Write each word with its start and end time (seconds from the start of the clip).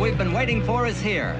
we've 0.00 0.16
been 0.16 0.32
waiting 0.32 0.62
for 0.62 0.86
is 0.86 0.96
here. 1.04 1.34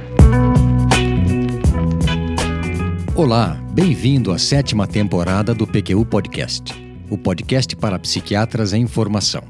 Olá, 3.14 3.54
bem-vindo 3.72 4.30
à 4.30 4.38
sétima 4.38 4.86
temporada 4.86 5.54
do 5.54 5.66
PQU 5.66 6.04
Podcast, 6.04 6.64
o 7.08 7.16
podcast 7.16 7.74
para 7.76 7.98
psiquiatras 7.98 8.74
em 8.74 8.86
formação. 8.86 9.42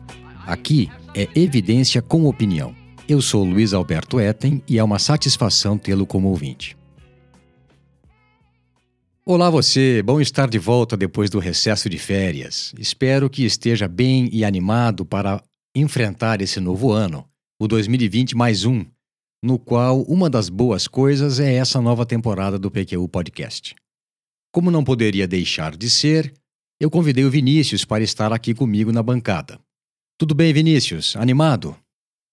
Aqui 0.46 0.88
é 1.14 1.28
evidência 1.34 2.00
com 2.00 2.26
opinião. 2.26 2.76
Eu 3.08 3.20
sou 3.20 3.44
Luiz 3.44 3.74
Alberto 3.74 4.20
Etten 4.20 4.62
e 4.68 4.78
é 4.78 4.84
uma 4.84 5.00
satisfação 5.00 5.76
tê-lo 5.76 6.06
como 6.06 6.28
ouvinte. 6.28 6.76
Olá 9.24 9.50
você, 9.50 10.00
bom 10.00 10.20
estar 10.20 10.48
de 10.48 10.60
volta 10.60 10.96
depois 10.96 11.28
do 11.28 11.40
recesso 11.40 11.90
de 11.90 11.98
férias. 11.98 12.72
Espero 12.78 13.28
que 13.28 13.44
esteja 13.44 13.88
bem 13.88 14.28
e 14.32 14.44
animado 14.44 15.04
para 15.04 15.42
enfrentar 15.74 16.40
esse 16.40 16.60
novo 16.60 16.92
ano, 16.92 17.24
o 17.58 17.66
2020 17.66 18.36
mais 18.36 18.66
um, 18.66 18.84
no 19.42 19.58
qual 19.58 20.02
uma 20.02 20.28
das 20.28 20.50
boas 20.50 20.86
coisas 20.86 21.40
é 21.40 21.54
essa 21.54 21.80
nova 21.80 22.04
temporada 22.04 22.58
do 22.58 22.70
PQU 22.70 23.08
Podcast. 23.08 23.74
Como 24.52 24.70
não 24.70 24.84
poderia 24.84 25.26
deixar 25.26 25.74
de 25.74 25.88
ser, 25.88 26.34
eu 26.78 26.90
convidei 26.90 27.24
o 27.24 27.30
Vinícius 27.30 27.82
para 27.82 28.04
estar 28.04 28.30
aqui 28.30 28.52
comigo 28.52 28.92
na 28.92 29.02
bancada. 29.02 29.58
Tudo 30.18 30.34
bem, 30.34 30.52
Vinícius? 30.52 31.16
Animado? 31.16 31.74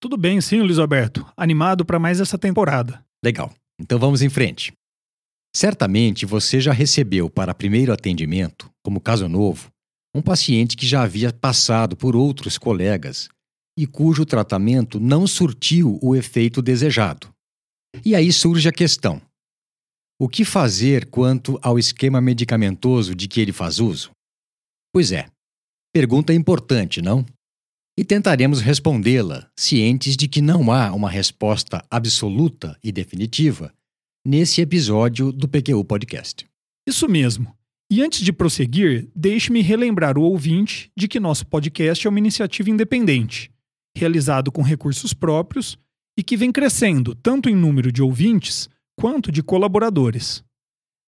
Tudo 0.02 0.18
bem, 0.18 0.42
sim, 0.42 0.60
Luiz 0.60 0.78
Alberto. 0.78 1.26
Animado 1.38 1.86
para 1.86 2.00
mais 2.00 2.20
essa 2.20 2.38
temporada. 2.38 3.02
Legal. 3.24 3.54
Então 3.80 3.98
vamos 3.98 4.22
em 4.22 4.30
frente. 4.30 4.74
Certamente 5.56 6.26
você 6.26 6.60
já 6.60 6.74
recebeu 6.74 7.30
para 7.30 7.54
primeiro 7.54 7.94
atendimento, 7.94 8.70
como 8.84 9.00
caso 9.00 9.30
novo, 9.30 9.70
um 10.14 10.22
paciente 10.22 10.76
que 10.76 10.86
já 10.86 11.04
havia 11.04 11.32
passado 11.32 11.96
por 11.96 12.14
outros 12.14 12.58
colegas 12.58 13.30
e 13.78 13.88
cujo 13.88 14.26
tratamento 14.26 15.00
não 15.00 15.26
surtiu 15.26 16.00
o 16.02 16.16
efeito 16.16 16.62
desejado. 16.62 17.34
E 18.06 18.16
aí 18.16 18.32
surge 18.32 18.68
a 18.68 18.72
questão: 18.72 19.22
o 20.20 20.30
que 20.30 20.46
fazer 20.46 21.08
quanto 21.08 21.60
ao 21.62 21.78
esquema 21.78 22.22
medicamentoso 22.22 23.16
de 23.16 23.28
que 23.28 23.42
ele 23.42 23.52
faz 23.52 23.80
uso? 23.80 24.12
Pois 24.94 25.12
é, 25.12 25.28
pergunta 25.92 26.34
importante, 26.34 27.02
não? 27.02 27.26
E 27.98 28.04
tentaremos 28.04 28.60
respondê-la, 28.60 29.48
cientes 29.58 30.18
de 30.18 30.28
que 30.28 30.42
não 30.42 30.72
há 30.72 30.92
uma 30.94 31.10
resposta 31.10 31.86
absoluta 31.90 32.78
e 32.84 32.92
definitiva 32.92 33.72
nesse 34.26 34.62
episódio 34.62 35.32
do 35.32 35.48
PQU 35.48 35.84
Podcast. 35.84 36.46
Isso 36.88 37.08
mesmo. 37.08 37.56
E 37.92 38.02
antes 38.02 38.22
de 38.22 38.34
prosseguir, 38.34 39.08
deixe-me 39.16 39.62
relembrar 39.62 40.18
o 40.18 40.24
ouvinte 40.24 40.90
de 40.98 41.08
que 41.08 41.20
nosso 41.20 41.46
podcast 41.46 42.08
é 42.08 42.10
uma 42.10 42.18
iniciativa 42.18 42.70
independente, 42.70 43.52
realizado 43.96 44.52
com 44.52 44.62
recursos 44.62 45.14
próprios 45.14 45.78
e 46.18 46.24
que 46.24 46.38
vem 46.38 46.52
crescendo 46.52 47.16
tanto 47.16 47.50
em 47.50 47.56
número 47.56 47.92
de 47.92 48.02
ouvintes 48.02 48.70
quanto 49.00 49.32
de 49.32 49.42
colaboradores. 49.42 50.44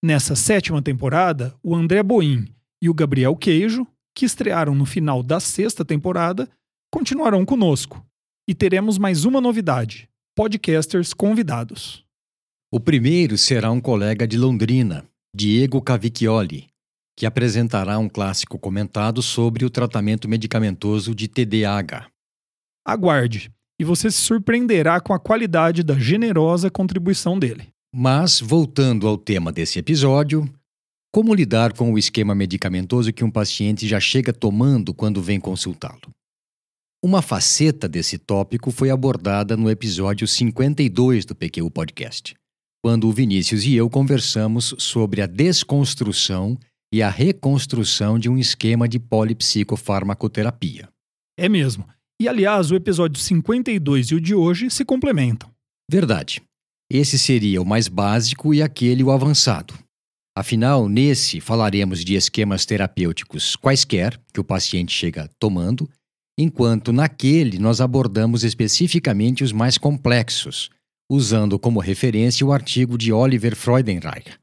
Nessa 0.04 0.36
sétima 0.36 0.82
temporada, 0.82 1.56
o 1.64 1.76
André 1.76 2.04
Boim 2.04 2.48
e 2.82 2.90
o 2.90 2.94
Gabriel 2.94 3.36
Queijo, 3.36 3.88
que 4.16 4.26
estrearam 4.26 4.76
no 4.76 4.86
final 4.86 5.24
da 5.24 5.40
sexta 5.40 5.84
temporada, 5.84 6.50
continuarão 6.92 7.46
conosco. 7.46 8.06
E 8.48 8.54
teremos 8.54 8.98
mais 8.98 9.26
uma 9.26 9.42
novidade: 9.42 10.08
podcasters 10.36 11.14
convidados. 11.14 12.06
O 12.72 12.80
primeiro 12.80 13.38
será 13.38 13.72
um 13.72 13.80
colega 13.80 14.28
de 14.28 14.38
Londrina, 14.38 15.08
Diego 15.36 15.82
Cavicchioli, 15.82 16.68
que 17.18 17.26
apresentará 17.26 17.98
um 17.98 18.10
clássico 18.10 18.60
comentado 18.60 19.22
sobre 19.22 19.66
o 19.66 19.70
tratamento 19.70 20.28
medicamentoso 20.28 21.16
de 21.16 21.28
TDAH. 21.28 22.08
Aguarde, 22.86 23.52
e 23.80 23.84
você 23.84 24.12
se 24.12 24.18
surpreenderá 24.18 25.00
com 25.00 25.14
a 25.14 25.20
qualidade 25.20 25.84
da 25.84 25.98
generosa 25.98 26.70
contribuição 26.70 27.40
dele. 27.40 27.70
Mas, 27.94 28.40
voltando 28.40 29.08
ao 29.08 29.18
tema 29.18 29.52
desse 29.52 29.80
episódio, 29.80 30.48
como 31.12 31.34
lidar 31.34 31.74
com 31.74 31.92
o 31.92 31.98
esquema 31.98 32.36
medicamentoso 32.36 33.12
que 33.12 33.24
um 33.24 33.32
paciente 33.32 33.88
já 33.88 34.00
chega 34.00 34.32
tomando 34.32 34.94
quando 34.94 35.22
vem 35.22 35.40
consultá-lo? 35.40 36.14
Uma 37.04 37.22
faceta 37.22 37.88
desse 37.88 38.18
tópico 38.18 38.72
foi 38.72 38.90
abordada 38.90 39.58
no 39.58 39.70
episódio 39.70 40.28
52 40.28 41.26
do 41.26 41.36
PQ 41.36 41.70
Podcast 41.70 42.36
quando 42.86 43.08
o 43.08 43.12
Vinícius 43.12 43.66
e 43.66 43.74
eu 43.74 43.90
conversamos 43.90 44.76
sobre 44.78 45.20
a 45.20 45.26
desconstrução 45.26 46.56
e 46.94 47.02
a 47.02 47.10
reconstrução 47.10 48.20
de 48.20 48.30
um 48.30 48.38
esquema 48.38 48.88
de 48.88 49.00
polipsicofarmacoterapia. 49.00 50.88
É 51.36 51.50
mesmo. 51.50 51.84
E 52.20 52.30
aliás, 52.30 52.72
o 52.72 52.76
episódio 52.76 53.22
52 53.22 54.08
e 54.08 54.16
o 54.16 54.22
de 54.22 54.34
hoje 54.34 54.70
se 54.70 54.86
complementam. 54.86 55.50
Verdade. 55.90 56.42
Esse 56.90 57.18
seria 57.20 57.62
o 57.62 57.66
mais 57.66 57.88
básico 57.88 58.54
e 58.54 58.62
aquele 58.62 59.04
o 59.04 59.12
avançado. 59.12 59.74
Afinal, 60.38 60.88
nesse 60.88 61.42
falaremos 61.42 62.04
de 62.04 62.16
esquemas 62.16 62.66
terapêuticos 62.66 63.56
quaisquer 63.56 64.20
que 64.34 64.40
o 64.40 64.44
paciente 64.44 64.94
chega 64.94 65.30
tomando, 65.40 65.90
enquanto 66.38 66.94
naquele 66.94 67.58
nós 67.58 67.82
abordamos 67.82 68.44
especificamente 68.44 69.44
os 69.44 69.52
mais 69.52 69.78
complexos, 69.78 70.70
usando 71.10 71.58
como 71.58 71.80
referência 71.80 72.46
o 72.46 72.52
artigo 72.52 72.98
de 72.98 73.12
Oliver 73.12 73.56
Freudenreich 73.56 74.38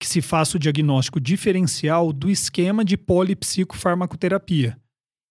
que 0.00 0.08
se 0.08 0.20
faça 0.20 0.56
o 0.56 0.60
diagnóstico 0.60 1.20
diferencial 1.20 2.12
do 2.12 2.28
esquema 2.28 2.84
de 2.84 2.96
polipsicofarmacoterapia, 2.96 4.76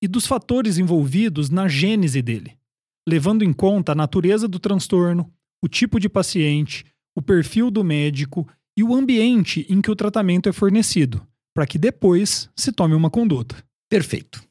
e 0.02 0.08
dos 0.08 0.26
fatores 0.26 0.78
envolvidos 0.78 1.50
na 1.50 1.68
gênese 1.68 2.22
dele, 2.22 2.54
levando 3.06 3.44
em 3.44 3.52
conta 3.52 3.92
a 3.92 3.96
natureza 3.96 4.48
do 4.48 4.58
transtorno, 4.58 5.30
o 5.62 5.68
tipo 5.68 6.00
de 6.00 6.08
paciente, 6.08 6.86
o 7.14 7.22
perfil 7.22 7.70
do 7.70 7.84
médico 7.84 8.48
e 8.78 8.84
o 8.84 8.94
ambiente 8.94 9.66
em 9.70 9.82
que 9.82 9.90
o 9.90 9.96
tratamento 9.96 10.50
é 10.50 10.54
fornecido, 10.54 11.26
para 11.54 11.66
que 11.66 11.78
depois 11.78 12.50
se 12.56 12.72
tome 12.72 12.94
uma 12.94 13.10
conduta. 13.10 13.64
Perfeito. 13.90 14.44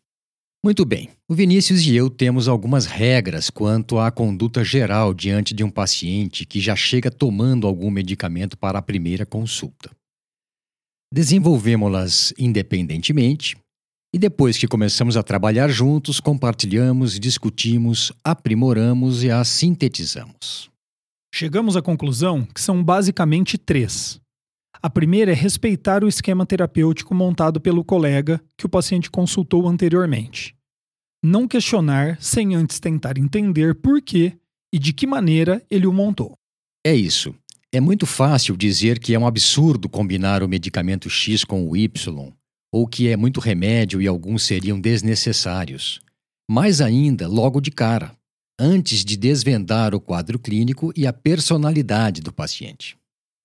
Muito 0.64 0.86
bem. 0.86 1.10
O 1.28 1.34
Vinícius 1.34 1.82
e 1.82 1.94
eu 1.94 2.08
temos 2.08 2.48
algumas 2.48 2.86
regras 2.86 3.50
quanto 3.50 3.98
à 3.98 4.10
conduta 4.10 4.64
geral 4.64 5.12
diante 5.12 5.52
de 5.52 5.62
um 5.62 5.70
paciente 5.70 6.46
que 6.46 6.58
já 6.58 6.74
chega 6.74 7.10
tomando 7.10 7.66
algum 7.66 7.90
medicamento 7.90 8.56
para 8.56 8.78
a 8.78 8.82
primeira 8.82 9.26
consulta. 9.26 9.90
Desenvolvemos-las 11.12 12.32
independentemente 12.38 13.58
e 14.14 14.18
depois 14.18 14.56
que 14.56 14.66
começamos 14.66 15.18
a 15.18 15.22
trabalhar 15.22 15.68
juntos, 15.68 16.18
compartilhamos, 16.18 17.20
discutimos, 17.20 18.10
aprimoramos 18.24 19.22
e 19.22 19.30
as 19.30 19.48
sintetizamos. 19.48 20.70
Chegamos 21.36 21.76
à 21.76 21.82
conclusão 21.82 22.44
que 22.44 22.60
são 22.60 22.80
basicamente 22.80 23.58
três. 23.58 24.20
A 24.80 24.88
primeira 24.88 25.32
é 25.32 25.34
respeitar 25.34 26.04
o 26.04 26.08
esquema 26.08 26.46
terapêutico 26.46 27.12
montado 27.12 27.60
pelo 27.60 27.82
colega 27.84 28.40
que 28.56 28.66
o 28.66 28.68
paciente 28.68 29.10
consultou 29.10 29.66
anteriormente. 29.66 30.54
Não 31.24 31.48
questionar 31.48 32.22
sem 32.22 32.54
antes 32.54 32.78
tentar 32.78 33.18
entender 33.18 33.74
por 33.74 34.00
que 34.00 34.38
e 34.72 34.78
de 34.78 34.92
que 34.92 35.08
maneira 35.08 35.60
ele 35.68 35.88
o 35.88 35.92
montou. 35.92 36.38
É 36.86 36.94
isso. 36.94 37.34
É 37.72 37.80
muito 37.80 38.06
fácil 38.06 38.56
dizer 38.56 39.00
que 39.00 39.12
é 39.12 39.18
um 39.18 39.26
absurdo 39.26 39.88
combinar 39.88 40.40
o 40.40 40.48
medicamento 40.48 41.10
X 41.10 41.42
com 41.42 41.68
o 41.68 41.76
Y 41.76 42.32
ou 42.72 42.86
que 42.86 43.08
é 43.08 43.16
muito 43.16 43.40
remédio 43.40 44.00
e 44.00 44.06
alguns 44.06 44.44
seriam 44.44 44.80
desnecessários. 44.80 46.00
Mais 46.48 46.80
ainda, 46.80 47.26
logo 47.26 47.60
de 47.60 47.72
cara, 47.72 48.16
antes 48.58 49.04
de 49.04 49.16
desvendar 49.16 49.94
o 49.94 50.00
quadro 50.00 50.38
clínico 50.38 50.92
e 50.96 51.06
a 51.06 51.12
personalidade 51.12 52.20
do 52.20 52.32
paciente. 52.32 52.96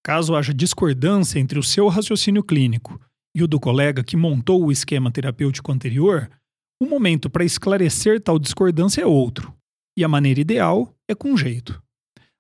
Caso 0.03 0.35
haja 0.35 0.53
discordância 0.53 1.39
entre 1.39 1.59
o 1.59 1.63
seu 1.63 1.87
raciocínio 1.87 2.43
clínico 2.43 2.99
e 3.35 3.43
o 3.43 3.47
do 3.47 3.59
colega 3.59 4.03
que 4.03 4.17
montou 4.17 4.63
o 4.63 4.71
esquema 4.71 5.11
terapêutico 5.11 5.71
anterior, 5.71 6.29
o 6.81 6.85
momento 6.85 7.29
para 7.29 7.43
esclarecer 7.43 8.21
tal 8.21 8.39
discordância 8.39 9.01
é 9.01 9.05
outro, 9.05 9.53
e 9.97 10.03
a 10.03 10.07
maneira 10.07 10.39
ideal 10.39 10.95
é 11.07 11.13
com 11.13 11.35
jeito. 11.35 11.81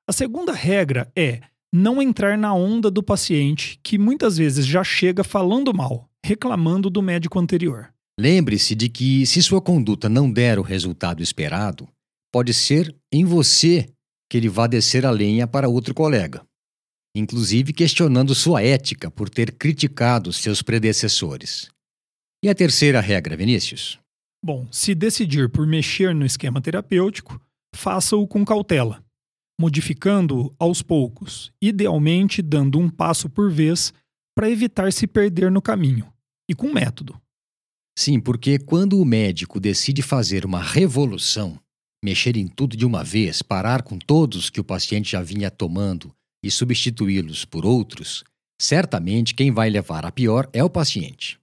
A 0.07 0.13
segunda 0.13 0.53
regra 0.53 1.11
é 1.15 1.41
não 1.73 2.01
entrar 2.01 2.37
na 2.37 2.53
onda 2.53 2.89
do 2.89 3.03
paciente 3.03 3.79
que 3.83 3.97
muitas 3.97 4.37
vezes 4.37 4.65
já 4.65 4.83
chega 4.83 5.23
falando 5.23 5.73
mal, 5.73 6.09
reclamando 6.25 6.89
do 6.89 7.01
médico 7.01 7.39
anterior. 7.39 7.93
Lembre-se 8.19 8.75
de 8.75 8.89
que, 8.89 9.25
se 9.25 9.41
sua 9.41 9.61
conduta 9.61 10.09
não 10.09 10.31
der 10.31 10.59
o 10.59 10.63
resultado 10.63 11.21
esperado, 11.21 11.87
pode 12.31 12.53
ser 12.53 12.95
em 13.11 13.25
você 13.25 13.87
que 14.29 14.37
ele 14.37 14.49
vá 14.49 14.67
descer 14.67 15.05
a 15.05 15.11
lenha 15.11 15.47
para 15.47 15.69
outro 15.69 15.93
colega, 15.93 16.45
inclusive 17.15 17.73
questionando 17.73 18.35
sua 18.35 18.61
ética 18.61 19.09
por 19.09 19.29
ter 19.29 19.53
criticado 19.53 20.31
seus 20.31 20.61
predecessores. 20.61 21.69
E 22.43 22.49
a 22.49 22.55
terceira 22.55 23.01
regra, 23.01 23.35
Vinícius? 23.35 23.99
Bom, 24.43 24.67
se 24.71 24.95
decidir 24.95 25.49
por 25.49 25.67
mexer 25.67 26.15
no 26.15 26.25
esquema 26.25 26.61
terapêutico, 26.61 27.41
faça-o 27.75 28.25
com 28.25 28.45
cautela, 28.45 29.03
modificando-o 29.59 30.55
aos 30.57 30.81
poucos, 30.81 31.51
idealmente 31.61 32.41
dando 32.41 32.79
um 32.79 32.89
passo 32.89 33.29
por 33.29 33.51
vez 33.51 33.93
para 34.33 34.49
evitar 34.49 34.93
se 34.93 35.05
perder 35.05 35.51
no 35.51 35.61
caminho, 35.61 36.07
e 36.49 36.55
com 36.55 36.71
método. 36.71 37.19
Sim, 37.97 38.21
porque 38.21 38.57
quando 38.57 39.01
o 39.01 39.03
médico 39.03 39.59
decide 39.59 40.01
fazer 40.01 40.45
uma 40.45 40.63
revolução, 40.63 41.59
mexer 42.03 42.37
em 42.37 42.47
tudo 42.47 42.77
de 42.77 42.85
uma 42.85 43.03
vez, 43.03 43.41
parar 43.41 43.81
com 43.81 43.97
todos 43.97 44.49
que 44.49 44.59
o 44.59 44.63
paciente 44.63 45.11
já 45.11 45.21
vinha 45.21 45.51
tomando 45.51 46.13
e 46.43 46.49
substituí-los 46.49 47.45
por 47.45 47.65
outros, 47.65 48.23
certamente 48.59 49.33
quem 49.33 49.51
vai 49.51 49.69
levar 49.69 50.05
a 50.05 50.11
pior 50.11 50.49
é 50.53 50.63
o 50.63 50.69
paciente. 50.69 51.39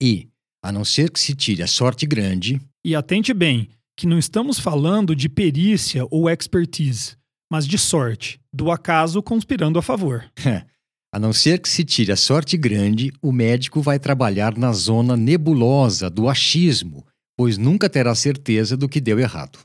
E, 0.00 0.28
a 0.62 0.72
não 0.72 0.84
ser 0.84 1.10
que 1.10 1.20
se 1.20 1.34
tire 1.34 1.62
a 1.62 1.66
sorte 1.66 2.06
grande. 2.06 2.60
E 2.84 2.94
atente 2.94 3.32
bem, 3.32 3.68
que 3.96 4.06
não 4.06 4.18
estamos 4.18 4.58
falando 4.58 5.14
de 5.14 5.28
perícia 5.28 6.06
ou 6.10 6.28
expertise, 6.28 7.16
mas 7.50 7.66
de 7.66 7.78
sorte, 7.78 8.40
do 8.52 8.70
acaso 8.70 9.22
conspirando 9.22 9.78
a 9.78 9.82
favor. 9.82 10.30
a 11.12 11.18
não 11.18 11.32
ser 11.32 11.60
que 11.60 11.68
se 11.68 11.84
tire 11.84 12.12
a 12.12 12.16
sorte 12.16 12.56
grande, 12.56 13.12
o 13.20 13.32
médico 13.32 13.80
vai 13.80 13.98
trabalhar 13.98 14.56
na 14.56 14.72
zona 14.72 15.16
nebulosa 15.16 16.08
do 16.08 16.28
achismo, 16.28 17.04
pois 17.40 17.56
nunca 17.56 17.88
terá 17.88 18.14
certeza 18.14 18.76
do 18.76 18.86
que 18.86 19.00
deu 19.00 19.18
errado. 19.18 19.60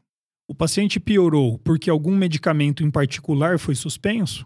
O 0.50 0.56
paciente 0.56 0.98
piorou 0.98 1.58
porque 1.58 1.90
algum 1.90 2.16
medicamento 2.16 2.82
em 2.86 2.90
particular 2.90 3.60
foi 3.60 3.76
suspenso? 3.76 4.46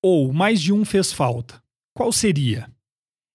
Ou 0.00 0.32
mais 0.32 0.62
de 0.62 0.72
um 0.72 0.84
fez 0.84 1.12
falta? 1.12 1.60
Qual 1.92 2.12
seria? 2.12 2.70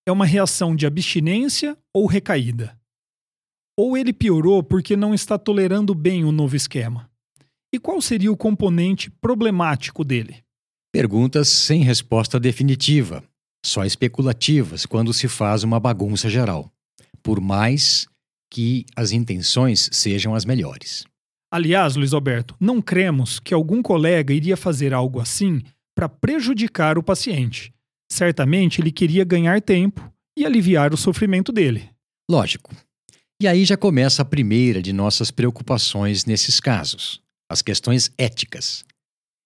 É 0.07 0.11
uma 0.13 0.25
reação 0.25 0.73
de 0.73 0.85
abstinência 0.85 1.77
ou 1.93 2.05
recaída? 2.05 2.79
Ou 3.77 3.97
ele 3.97 4.13
piorou 4.13 4.63
porque 4.63 4.95
não 4.95 5.13
está 5.13 5.37
tolerando 5.37 5.93
bem 5.93 6.23
o 6.23 6.31
novo 6.31 6.55
esquema? 6.55 7.11
E 7.73 7.77
qual 7.77 8.01
seria 8.01 8.31
o 8.31 8.37
componente 8.37 9.11
problemático 9.11 10.05
dele? 10.05 10.45
Perguntas 10.93 11.49
sem 11.49 11.83
resposta 11.83 12.39
definitiva, 12.39 13.21
só 13.65 13.83
especulativas 13.83 14.85
quando 14.85 15.13
se 15.13 15.27
faz 15.27 15.61
uma 15.61 15.77
bagunça 15.77 16.29
geral, 16.29 16.71
por 17.21 17.41
mais 17.41 18.07
que 18.55 18.85
as 18.95 19.11
intenções 19.11 19.89
sejam 19.91 20.33
as 20.33 20.45
melhores. 20.45 21.03
Aliás, 21.51 21.97
Luiz 21.97 22.13
Alberto, 22.13 22.55
não 22.57 22.81
cremos 22.81 23.37
que 23.37 23.53
algum 23.53 23.81
colega 23.81 24.33
iria 24.33 24.55
fazer 24.55 24.93
algo 24.93 25.19
assim 25.19 25.61
para 25.93 26.07
prejudicar 26.07 26.97
o 26.97 27.03
paciente. 27.03 27.73
Certamente 28.09 28.79
ele 28.79 28.93
queria 28.93 29.25
ganhar 29.25 29.61
tempo 29.61 30.09
e 30.39 30.45
aliviar 30.45 30.93
o 30.93 30.97
sofrimento 30.97 31.51
dele. 31.51 31.89
Lógico. 32.31 32.73
E 33.41 33.45
aí 33.45 33.65
já 33.65 33.75
começa 33.75 34.21
a 34.21 34.25
primeira 34.25 34.81
de 34.81 34.93
nossas 34.93 35.31
preocupações 35.31 36.23
nesses 36.23 36.61
casos: 36.61 37.21
as 37.51 37.61
questões 37.61 38.09
éticas. 38.17 38.85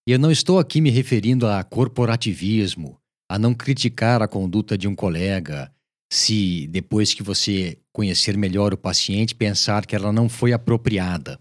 E 0.08 0.12
eu 0.12 0.20
não 0.20 0.30
estou 0.30 0.60
aqui 0.60 0.82
me 0.82 0.92
referindo 0.92 1.48
a 1.48 1.64
corporativismo, 1.64 3.00
a 3.28 3.40
não 3.40 3.56
criticar 3.56 4.22
a 4.22 4.28
conduta 4.28 4.78
de 4.78 4.88
um 4.88 4.94
colega, 4.94 5.72
se 6.12 6.68
depois 6.68 7.14
que 7.14 7.22
você 7.22 7.78
conhecer 7.94 8.36
melhor 8.38 8.74
o 8.74 8.78
paciente 8.78 9.36
pensar 9.36 9.86
que 9.86 9.96
ela 9.96 10.12
não 10.12 10.28
foi 10.28 10.54
apropriada, 10.54 11.40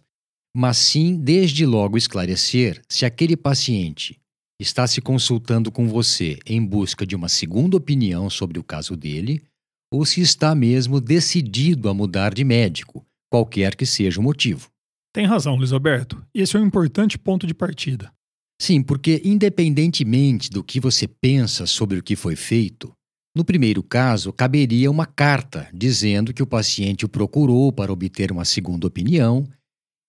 mas 0.55 0.77
sim 0.77 1.17
desde 1.17 1.65
logo 1.65 1.97
esclarecer 1.97 2.83
se 2.89 3.05
aquele 3.07 3.37
paciente 3.37 4.19
está 4.61 4.87
se 4.87 5.01
consultando 5.01 5.71
com 5.71 5.89
você 5.89 6.39
em 6.45 6.65
busca 6.65 7.07
de 7.07 7.15
uma 7.15 7.29
segunda 7.29 7.77
opinião 7.77 8.29
sobre 8.29 8.59
o 8.59 8.65
caso 8.65 8.97
dele 8.97 9.43
ou 9.91 10.05
se 10.05 10.21
está 10.21 10.55
mesmo 10.55 11.01
decidido 11.01 11.89
a 11.89 11.95
mudar 11.95 12.35
de 12.35 12.45
médico, 12.45 13.07
qualquer 13.31 13.75
que 13.75 13.87
seja 13.87 14.21
o 14.21 14.23
motivo. 14.23 14.69
Tem 15.15 15.25
razão, 15.25 15.57
Luiz 15.57 15.73
Alberto. 15.73 16.23
Esse 16.35 16.57
é 16.57 16.61
um 16.61 16.67
importante 16.67 17.19
ponto 17.19 17.47
de 17.47 17.55
partida. 17.55 18.13
Sim, 18.61 18.83
porque 18.83 19.23
independentemente 19.25 20.51
do 20.51 20.63
que 20.63 20.81
você 20.81 21.07
pensa 21.07 21.65
sobre 21.65 21.99
o 21.99 22.03
que 22.03 22.17
foi 22.17 22.37
feito, 22.37 22.93
no 23.39 23.45
primeiro 23.45 23.85
caso, 23.85 24.33
caberia 24.33 24.91
uma 24.91 25.07
carta 25.07 25.69
dizendo 25.73 26.35
que 26.35 26.43
o 26.43 26.47
paciente 26.47 27.05
o 27.05 27.09
procurou 27.09 27.71
para 27.71 27.93
obter 27.93 28.33
uma 28.33 28.45
segunda 28.45 28.85
opinião 28.85 29.47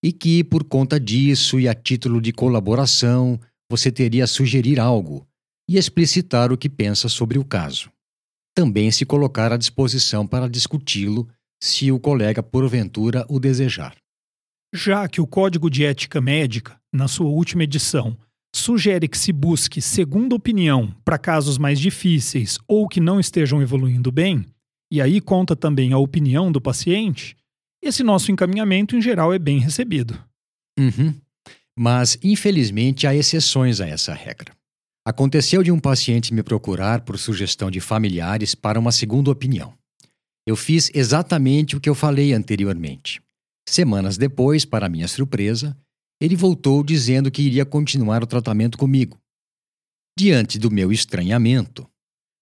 e 0.04 0.12
que, 0.12 0.42
por 0.42 0.64
conta 0.64 0.98
disso 0.98 1.60
e 1.60 1.68
a 1.68 1.72
título 1.72 2.20
de 2.20 2.32
colaboração, 2.32 3.38
você 3.70 3.92
teria 3.92 4.24
a 4.24 4.26
sugerir 4.26 4.80
algo 4.80 5.24
e 5.68 5.78
explicitar 5.78 6.52
o 6.52 6.58
que 6.58 6.68
pensa 6.68 7.08
sobre 7.08 7.38
o 7.38 7.44
caso. 7.44 7.88
Também 8.52 8.90
se 8.90 9.06
colocar 9.06 9.52
à 9.52 9.56
disposição 9.56 10.26
para 10.26 10.48
discuti-lo 10.48 11.28
se 11.62 11.92
o 11.92 12.00
colega 12.00 12.42
porventura 12.42 13.24
o 13.28 13.38
desejar. 13.38 13.94
Já 14.74 15.08
que 15.08 15.20
o 15.20 15.26
Código 15.26 15.70
de 15.70 15.84
Ética 15.84 16.20
Médica, 16.20 16.80
na 16.92 17.06
sua 17.06 17.28
última 17.28 17.62
edição, 17.62 18.18
sugere 18.54 19.08
que 19.08 19.18
se 19.18 19.32
busque 19.32 19.80
segunda 19.80 20.34
opinião 20.34 20.94
para 21.04 21.18
casos 21.18 21.58
mais 21.58 21.78
difíceis 21.78 22.58
ou 22.66 22.88
que 22.88 23.00
não 23.00 23.20
estejam 23.20 23.62
evoluindo 23.62 24.10
bem, 24.10 24.44
e 24.90 25.00
aí 25.00 25.20
conta 25.20 25.54
também 25.54 25.92
a 25.92 25.98
opinião 25.98 26.50
do 26.50 26.60
paciente, 26.60 27.36
esse 27.82 28.02
nosso 28.02 28.30
encaminhamento 28.30 28.94
em 28.96 29.00
geral 29.00 29.32
é 29.32 29.38
bem 29.38 29.58
recebido. 29.58 30.22
Uhum. 30.78 31.14
Mas, 31.78 32.18
infelizmente, 32.22 33.06
há 33.06 33.14
exceções 33.14 33.80
a 33.80 33.86
essa 33.86 34.12
regra. 34.12 34.52
Aconteceu 35.06 35.62
de 35.62 35.72
um 35.72 35.80
paciente 35.80 36.34
me 36.34 36.42
procurar 36.42 37.00
por 37.00 37.18
sugestão 37.18 37.70
de 37.70 37.80
familiares 37.80 38.54
para 38.54 38.78
uma 38.78 38.92
segunda 38.92 39.30
opinião. 39.30 39.72
Eu 40.46 40.56
fiz 40.56 40.90
exatamente 40.94 41.76
o 41.76 41.80
que 41.80 41.88
eu 41.88 41.94
falei 41.94 42.34
anteriormente. 42.34 43.22
Semanas 43.66 44.18
depois, 44.18 44.64
para 44.64 44.88
minha 44.88 45.08
surpresa, 45.08 45.76
ele 46.20 46.36
voltou 46.36 46.84
dizendo 46.84 47.30
que 47.30 47.42
iria 47.42 47.64
continuar 47.64 48.22
o 48.22 48.26
tratamento 48.26 48.76
comigo. 48.76 49.18
Diante 50.18 50.58
do 50.58 50.70
meu 50.70 50.92
estranhamento, 50.92 51.88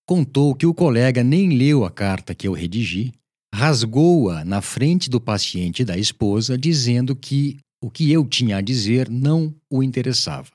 contou 0.07 0.55
que 0.55 0.67
o 0.67 0.75
colega 0.75 1.23
nem 1.23 1.57
leu 1.57 1.85
a 1.85 1.91
carta 1.91 2.35
que 2.35 2.49
eu 2.49 2.53
redigi, 2.53 3.13
rasgou-a 3.55 4.45
na 4.45 4.61
frente 4.61 5.09
do 5.09 5.21
paciente 5.21 5.83
e 5.83 5.85
da 5.85 5.97
esposa, 5.97 6.59
dizendo 6.59 7.15
que 7.15 7.59
o 7.81 7.91
que 7.91 8.11
eu 8.11 8.27
tinha 8.27 8.57
a 8.57 8.61
dizer 8.61 9.09
não 9.09 9.55
o 9.71 9.83
interessava. 9.83 10.51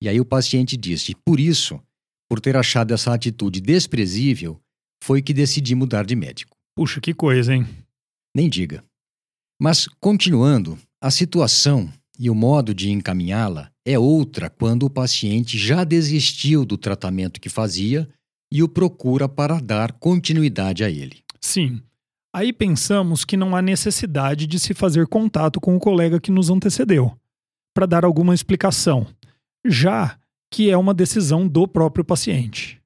E 0.00 0.08
aí 0.08 0.18
o 0.20 0.24
paciente 0.24 0.76
disse: 0.76 1.14
por 1.24 1.38
isso, 1.38 1.80
por 2.28 2.40
ter 2.40 2.56
achado 2.56 2.94
essa 2.94 3.12
atitude 3.12 3.60
desprezível, 3.60 4.58
foi 5.02 5.20
que 5.20 5.34
decidi 5.34 5.74
mudar 5.74 6.04
de 6.04 6.16
médico. 6.16 6.56
Puxa, 6.74 7.00
que 7.00 7.12
coisa, 7.12 7.54
hein? 7.54 7.66
Nem 8.34 8.48
diga. 8.48 8.82
Mas, 9.60 9.86
continuando, 10.00 10.78
a 11.00 11.10
situação 11.10 11.92
e 12.22 12.30
o 12.30 12.36
modo 12.36 12.72
de 12.72 12.88
encaminhá-la 12.88 13.72
é 13.84 13.98
outra 13.98 14.48
quando 14.48 14.84
o 14.84 14.90
paciente 14.90 15.58
já 15.58 15.82
desistiu 15.82 16.64
do 16.64 16.78
tratamento 16.78 17.40
que 17.40 17.48
fazia 17.48 18.08
e 18.48 18.62
o 18.62 18.68
procura 18.68 19.28
para 19.28 19.58
dar 19.58 19.90
continuidade 19.90 20.84
a 20.84 20.88
ele. 20.88 21.24
Sim. 21.40 21.82
Aí 22.32 22.52
pensamos 22.52 23.24
que 23.24 23.36
não 23.36 23.56
há 23.56 23.60
necessidade 23.60 24.46
de 24.46 24.60
se 24.60 24.72
fazer 24.72 25.08
contato 25.08 25.60
com 25.60 25.74
o 25.74 25.80
colega 25.80 26.20
que 26.20 26.30
nos 26.30 26.48
antecedeu, 26.48 27.12
para 27.74 27.86
dar 27.86 28.04
alguma 28.04 28.32
explicação, 28.32 29.04
já 29.66 30.16
que 30.48 30.70
é 30.70 30.76
uma 30.76 30.94
decisão 30.94 31.48
do 31.48 31.66
próprio 31.66 32.04
paciente. 32.04 32.80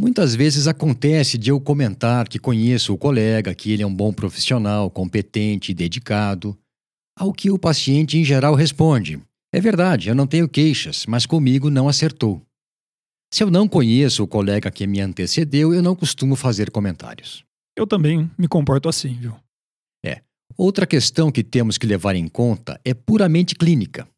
Muitas 0.00 0.32
vezes 0.36 0.68
acontece 0.68 1.36
de 1.36 1.50
eu 1.50 1.60
comentar 1.60 2.28
que 2.28 2.38
conheço 2.38 2.94
o 2.94 2.98
colega, 2.98 3.52
que 3.52 3.72
ele 3.72 3.82
é 3.82 3.86
um 3.86 3.94
bom 3.94 4.12
profissional, 4.12 4.88
competente 4.88 5.72
e 5.72 5.74
dedicado, 5.74 6.56
ao 7.16 7.32
que 7.32 7.50
o 7.50 7.58
paciente 7.58 8.18
em 8.18 8.24
geral 8.24 8.54
responde: 8.54 9.20
É 9.52 9.60
verdade, 9.60 10.08
eu 10.08 10.14
não 10.14 10.26
tenho 10.26 10.48
queixas, 10.48 11.06
mas 11.06 11.24
comigo 11.24 11.70
não 11.70 11.88
acertou. 11.88 12.42
Se 13.32 13.42
eu 13.42 13.50
não 13.50 13.66
conheço 13.66 14.22
o 14.22 14.28
colega 14.28 14.70
que 14.70 14.86
me 14.86 15.00
antecedeu, 15.00 15.74
eu 15.74 15.82
não 15.82 15.96
costumo 15.96 16.36
fazer 16.36 16.70
comentários. 16.70 17.44
Eu 17.76 17.86
também 17.86 18.30
me 18.38 18.46
comporto 18.46 18.88
assim, 18.88 19.14
viu? 19.14 19.34
É. 20.04 20.20
Outra 20.56 20.86
questão 20.86 21.32
que 21.32 21.42
temos 21.42 21.76
que 21.76 21.86
levar 21.86 22.14
em 22.14 22.28
conta 22.28 22.80
é 22.84 22.94
puramente 22.94 23.54
clínica. 23.54 24.08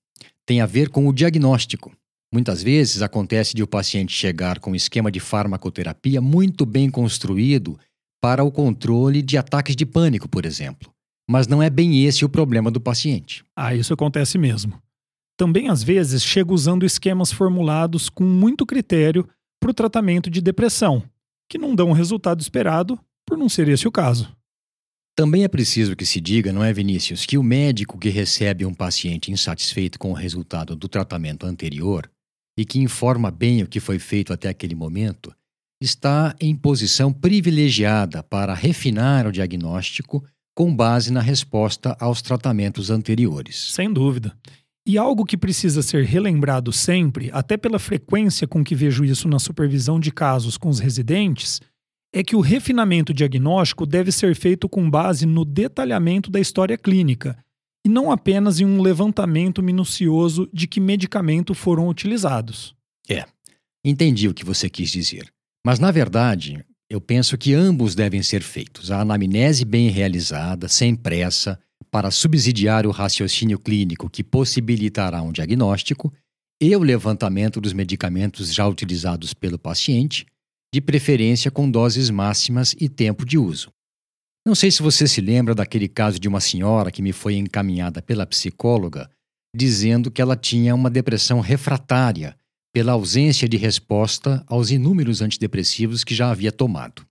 Tem 0.44 0.60
a 0.60 0.66
ver 0.66 0.90
com 0.90 1.06
o 1.08 1.12
diagnóstico. 1.12 1.92
Muitas 2.32 2.62
vezes 2.62 3.00
acontece 3.00 3.54
de 3.54 3.62
o 3.62 3.66
paciente 3.66 4.14
chegar 4.14 4.60
com 4.60 4.72
um 4.72 4.74
esquema 4.74 5.10
de 5.10 5.18
farmacoterapia 5.18 6.20
muito 6.20 6.66
bem 6.66 6.90
construído 6.90 7.78
para 8.20 8.44
o 8.44 8.52
controle 8.52 9.22
de 9.22 9.38
ataques 9.38 9.74
de 9.74 9.86
pânico, 9.86 10.28
por 10.28 10.44
exemplo. 10.44 10.92
Mas 11.28 11.46
não 11.46 11.62
é 11.62 11.68
bem 11.68 12.04
esse 12.04 12.24
o 12.24 12.28
problema 12.28 12.70
do 12.70 12.80
paciente. 12.80 13.44
Ah, 13.54 13.74
isso 13.74 13.92
acontece 13.92 14.38
mesmo. 14.38 14.80
Também 15.36 15.68
às 15.68 15.82
vezes 15.82 16.24
chega 16.24 16.52
usando 16.52 16.86
esquemas 16.86 17.30
formulados 17.30 18.08
com 18.08 18.24
muito 18.24 18.64
critério 18.64 19.28
para 19.60 19.70
o 19.70 19.74
tratamento 19.74 20.30
de 20.30 20.40
depressão, 20.40 21.02
que 21.48 21.58
não 21.58 21.74
dão 21.74 21.90
o 21.90 21.94
resultado 21.94 22.40
esperado 22.40 22.98
por 23.26 23.36
não 23.36 23.48
ser 23.48 23.68
esse 23.68 23.86
o 23.86 23.92
caso. 23.92 24.34
Também 25.14 25.42
é 25.42 25.48
preciso 25.48 25.96
que 25.96 26.06
se 26.06 26.20
diga, 26.20 26.52
não 26.52 26.62
é, 26.62 26.72
Vinícius, 26.72 27.26
que 27.26 27.36
o 27.36 27.42
médico 27.42 27.98
que 27.98 28.08
recebe 28.08 28.64
um 28.64 28.72
paciente 28.72 29.32
insatisfeito 29.32 29.98
com 29.98 30.12
o 30.12 30.14
resultado 30.14 30.76
do 30.76 30.88
tratamento 30.88 31.44
anterior 31.44 32.08
e 32.56 32.64
que 32.64 32.78
informa 32.78 33.30
bem 33.30 33.62
o 33.62 33.66
que 33.66 33.80
foi 33.80 33.98
feito 33.98 34.32
até 34.32 34.48
aquele 34.48 34.74
momento, 34.74 35.34
está 35.80 36.34
em 36.40 36.54
posição 36.56 37.12
privilegiada 37.12 38.22
para 38.22 38.54
refinar 38.54 39.26
o 39.26 39.32
diagnóstico 39.32 40.24
com 40.58 40.74
base 40.74 41.12
na 41.12 41.20
resposta 41.20 41.96
aos 42.00 42.20
tratamentos 42.20 42.90
anteriores. 42.90 43.70
Sem 43.70 43.92
dúvida. 43.92 44.36
E 44.84 44.98
algo 44.98 45.24
que 45.24 45.36
precisa 45.36 45.82
ser 45.82 46.04
relembrado 46.04 46.72
sempre, 46.72 47.30
até 47.32 47.56
pela 47.56 47.78
frequência 47.78 48.44
com 48.44 48.64
que 48.64 48.74
vejo 48.74 49.04
isso 49.04 49.28
na 49.28 49.38
supervisão 49.38 50.00
de 50.00 50.10
casos 50.10 50.58
com 50.58 50.68
os 50.68 50.80
residentes, 50.80 51.60
é 52.12 52.24
que 52.24 52.34
o 52.34 52.40
refinamento 52.40 53.14
diagnóstico 53.14 53.86
deve 53.86 54.10
ser 54.10 54.34
feito 54.34 54.68
com 54.68 54.90
base 54.90 55.26
no 55.26 55.44
detalhamento 55.44 56.28
da 56.28 56.40
história 56.40 56.76
clínica 56.76 57.38
e 57.86 57.88
não 57.88 58.10
apenas 58.10 58.58
em 58.58 58.64
um 58.64 58.82
levantamento 58.82 59.62
minucioso 59.62 60.50
de 60.52 60.66
que 60.66 60.80
medicamento 60.80 61.54
foram 61.54 61.86
utilizados. 61.86 62.74
É, 63.08 63.24
entendi 63.84 64.26
o 64.26 64.34
que 64.34 64.44
você 64.44 64.68
quis 64.68 64.90
dizer. 64.90 65.32
Mas, 65.64 65.78
na 65.78 65.92
verdade, 65.92 66.64
eu 66.90 67.00
penso 67.00 67.36
que 67.36 67.52
ambos 67.54 67.94
devem 67.94 68.22
ser 68.22 68.42
feitos. 68.42 68.90
A 68.90 69.00
anamnese 69.00 69.64
bem 69.64 69.88
realizada, 69.88 70.68
sem 70.68 70.94
pressa, 70.94 71.58
para 71.90 72.10
subsidiar 72.10 72.86
o 72.86 72.90
raciocínio 72.90 73.58
clínico 73.58 74.08
que 74.08 74.24
possibilitará 74.24 75.22
um 75.22 75.32
diagnóstico, 75.32 76.12
e 76.60 76.74
o 76.74 76.82
levantamento 76.82 77.60
dos 77.60 77.72
medicamentos 77.72 78.52
já 78.52 78.66
utilizados 78.66 79.32
pelo 79.32 79.58
paciente, 79.58 80.26
de 80.74 80.80
preferência 80.80 81.50
com 81.50 81.70
doses 81.70 82.10
máximas 82.10 82.74
e 82.78 82.88
tempo 82.88 83.24
de 83.24 83.38
uso. 83.38 83.70
Não 84.44 84.54
sei 84.54 84.70
se 84.70 84.82
você 84.82 85.06
se 85.06 85.20
lembra 85.20 85.54
daquele 85.54 85.88
caso 85.88 86.18
de 86.18 86.26
uma 86.26 86.40
senhora 86.40 86.90
que 86.90 87.02
me 87.02 87.12
foi 87.12 87.36
encaminhada 87.36 88.02
pela 88.02 88.26
psicóloga 88.26 89.08
dizendo 89.54 90.10
que 90.10 90.20
ela 90.20 90.36
tinha 90.36 90.74
uma 90.74 90.90
depressão 90.90 91.40
refratária 91.40 92.36
pela 92.78 92.92
ausência 92.92 93.48
de 93.48 93.56
resposta 93.56 94.44
aos 94.46 94.70
inúmeros 94.70 95.20
antidepressivos 95.20 96.04
que 96.04 96.14
já 96.14 96.30
havia 96.30 96.52
tomado. 96.52 97.04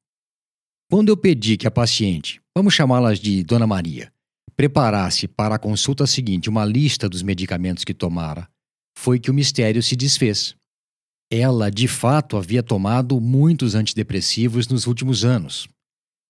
Quando 0.90 1.10
eu 1.10 1.18
pedi 1.18 1.58
que 1.58 1.68
a 1.68 1.72
paciente, 1.72 2.40
vamos 2.56 2.74
chamá-la 2.74 3.14
de 3.14 3.44
Dona 3.44 3.68
Maria, 3.68 4.10
preparasse 4.56 5.28
para 5.28 5.56
a 5.56 5.60
consulta 5.60 6.08
seguinte 6.08 6.50
uma 6.50 6.64
lista 6.64 7.10
dos 7.10 7.22
medicamentos 7.22 7.84
que 7.84 7.94
tomara, 7.94 8.48
foi 8.98 9.20
que 9.20 9.30
o 9.30 9.34
mistério 9.34 9.84
se 9.84 9.98
desfez. 9.98 10.56
Ela, 11.30 11.70
de 11.70 11.90
fato, 11.90 12.38
havia 12.38 12.64
tomado 12.64 13.20
muitos 13.20 13.76
antidepressivos 13.76 14.70
nos 14.70 14.88
últimos 14.88 15.26
anos, 15.26 15.68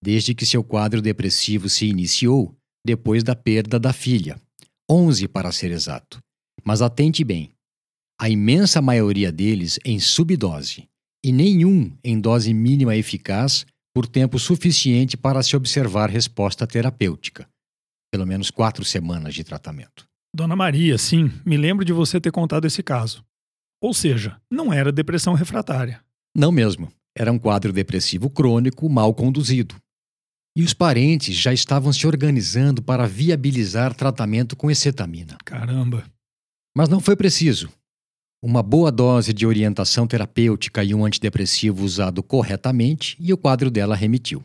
desde 0.04 0.34
que 0.34 0.48
seu 0.48 0.64
quadro 0.64 1.00
depressivo 1.00 1.70
se 1.70 1.86
iniciou 1.86 2.58
depois 2.84 3.24
da 3.24 3.36
perda 3.36 3.80
da 3.80 3.94
filha, 3.94 4.42
11 4.90 5.28
para 5.28 5.52
ser 5.52 5.70
exato. 5.70 6.18
Mas 6.66 6.82
atente 6.82 7.24
bem: 7.24 7.52
a 8.20 8.30
imensa 8.30 8.82
maioria 8.82 9.32
deles 9.32 9.80
em 9.86 10.00
subdose, 10.00 10.90
e 11.24 11.32
nenhum 11.32 11.96
em 12.04 12.20
dose 12.20 12.54
mínima 12.54 12.96
eficaz 12.96 13.66
por 13.94 14.08
tempo 14.08 14.40
suficiente 14.40 15.18
para 15.18 15.42
se 15.44 15.56
observar 15.56 16.10
resposta 16.10 16.66
terapêutica. 16.68 17.48
Pelo 18.12 18.26
menos 18.26 18.50
quatro 18.50 18.86
semanas 18.86 19.34
de 19.34 19.44
tratamento. 19.44 20.08
Dona 20.34 20.56
Maria, 20.56 20.98
sim, 20.98 21.32
me 21.46 21.58
lembro 21.58 21.84
de 21.84 21.94
você 21.94 22.20
ter 22.20 22.32
contado 22.32 22.66
esse 22.66 22.84
caso. 22.84 23.24
Ou 23.82 23.94
seja, 23.94 24.40
não 24.52 24.74
era 24.74 24.92
depressão 24.92 25.34
refratária. 25.34 26.02
Não 26.36 26.52
mesmo. 26.52 26.92
Era 27.16 27.32
um 27.32 27.40
quadro 27.40 27.74
depressivo 27.74 28.30
crônico 28.30 28.88
mal 28.90 29.14
conduzido. 29.14 29.76
E 30.56 30.64
os 30.64 30.74
parentes 30.74 31.36
já 31.36 31.54
estavam 31.54 31.92
se 31.92 32.08
organizando 32.08 32.82
para 32.82 33.08
viabilizar 33.08 33.94
tratamento 33.94 34.56
com 34.56 34.72
excetamina. 34.72 35.38
Caramba. 35.44 36.04
Mas 36.76 36.90
não 36.90 37.00
foi 37.00 37.16
preciso. 37.16 37.72
Uma 38.42 38.62
boa 38.62 38.92
dose 38.92 39.34
de 39.34 39.48
orientação 39.48 40.06
terapêutica 40.06 40.84
e 40.84 40.94
um 40.94 41.04
antidepressivo 41.04 41.84
usado 41.84 42.22
corretamente 42.22 43.18
e 43.20 43.34
o 43.34 43.38
quadro 43.38 43.72
dela 43.72 43.96
remitiu. 43.96 44.44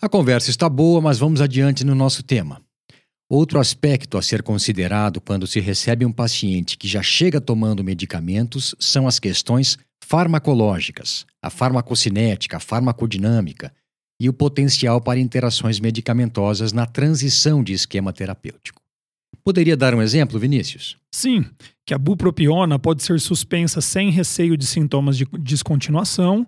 A 0.00 0.08
conversa 0.08 0.48
está 0.48 0.68
boa, 0.68 1.00
mas 1.00 1.18
vamos 1.18 1.40
adiante 1.40 1.84
no 1.84 1.94
nosso 1.94 2.22
tema. 2.22 2.62
Outro 3.28 3.58
aspecto 3.58 4.16
a 4.16 4.22
ser 4.22 4.42
considerado 4.42 5.20
quando 5.20 5.46
se 5.46 5.60
recebe 5.60 6.06
um 6.06 6.12
paciente 6.12 6.78
que 6.78 6.88
já 6.88 7.02
chega 7.02 7.40
tomando 7.40 7.84
medicamentos 7.84 8.74
são 8.78 9.06
as 9.06 9.18
questões 9.18 9.78
farmacológicas, 10.02 11.26
a 11.42 11.50
farmacocinética, 11.50 12.56
a 12.56 12.60
farmacodinâmica 12.60 13.74
e 14.20 14.28
o 14.28 14.32
potencial 14.32 15.00
para 15.00 15.18
interações 15.18 15.80
medicamentosas 15.80 16.72
na 16.72 16.86
transição 16.86 17.62
de 17.62 17.72
esquema 17.72 18.12
terapêutico. 18.12 18.83
Poderia 19.44 19.76
dar 19.76 19.94
um 19.94 20.00
exemplo, 20.00 20.38
Vinícius? 20.38 20.96
Sim, 21.12 21.44
que 21.84 21.92
a 21.92 21.98
bupropiona 21.98 22.78
pode 22.78 23.02
ser 23.02 23.20
suspensa 23.20 23.82
sem 23.82 24.10
receio 24.10 24.56
de 24.56 24.66
sintomas 24.66 25.18
de 25.18 25.26
descontinuação, 25.38 26.46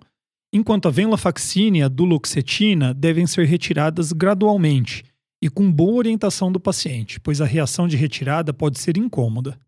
enquanto 0.51 0.87
a 0.87 0.91
venlafaxina 0.91 1.77
e 1.77 1.83
a 1.83 1.87
duloxetina 1.87 2.95
devem 2.95 3.27
ser 3.27 3.45
retiradas 3.45 4.11
gradualmente 4.11 5.03
e 5.39 5.47
com 5.47 5.71
boa 5.71 5.97
orientação 5.97 6.51
do 6.51 6.59
paciente, 6.59 7.19
pois 7.19 7.39
a 7.39 7.45
reação 7.45 7.87
de 7.87 7.95
retirada 7.95 8.51
pode 8.51 8.79
ser 8.79 8.97
incômoda. 8.97 9.59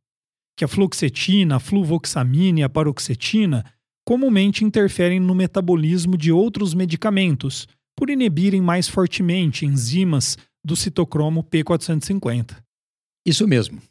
Que 0.58 0.66
a 0.66 0.68
fluoxetina, 0.68 1.58
a 1.58 1.60
fluvoxamina 1.60 2.62
e 2.62 2.64
a 2.64 2.70
paroxetina 2.70 3.64
comumente 4.04 4.66
interferem 4.66 5.20
no 5.20 5.36
metabolismo 5.36 6.18
de 6.18 6.32
outros 6.32 6.74
medicamentos, 6.74 7.68
por 7.96 8.10
inibirem 8.10 8.60
mais 8.60 8.88
fortemente 8.88 9.68
enzimas 9.68 10.36
do 10.66 10.76
citocromo 10.76 11.44
P450. 11.44 12.58
Isso 13.26 13.48
mesmo. 13.48 13.82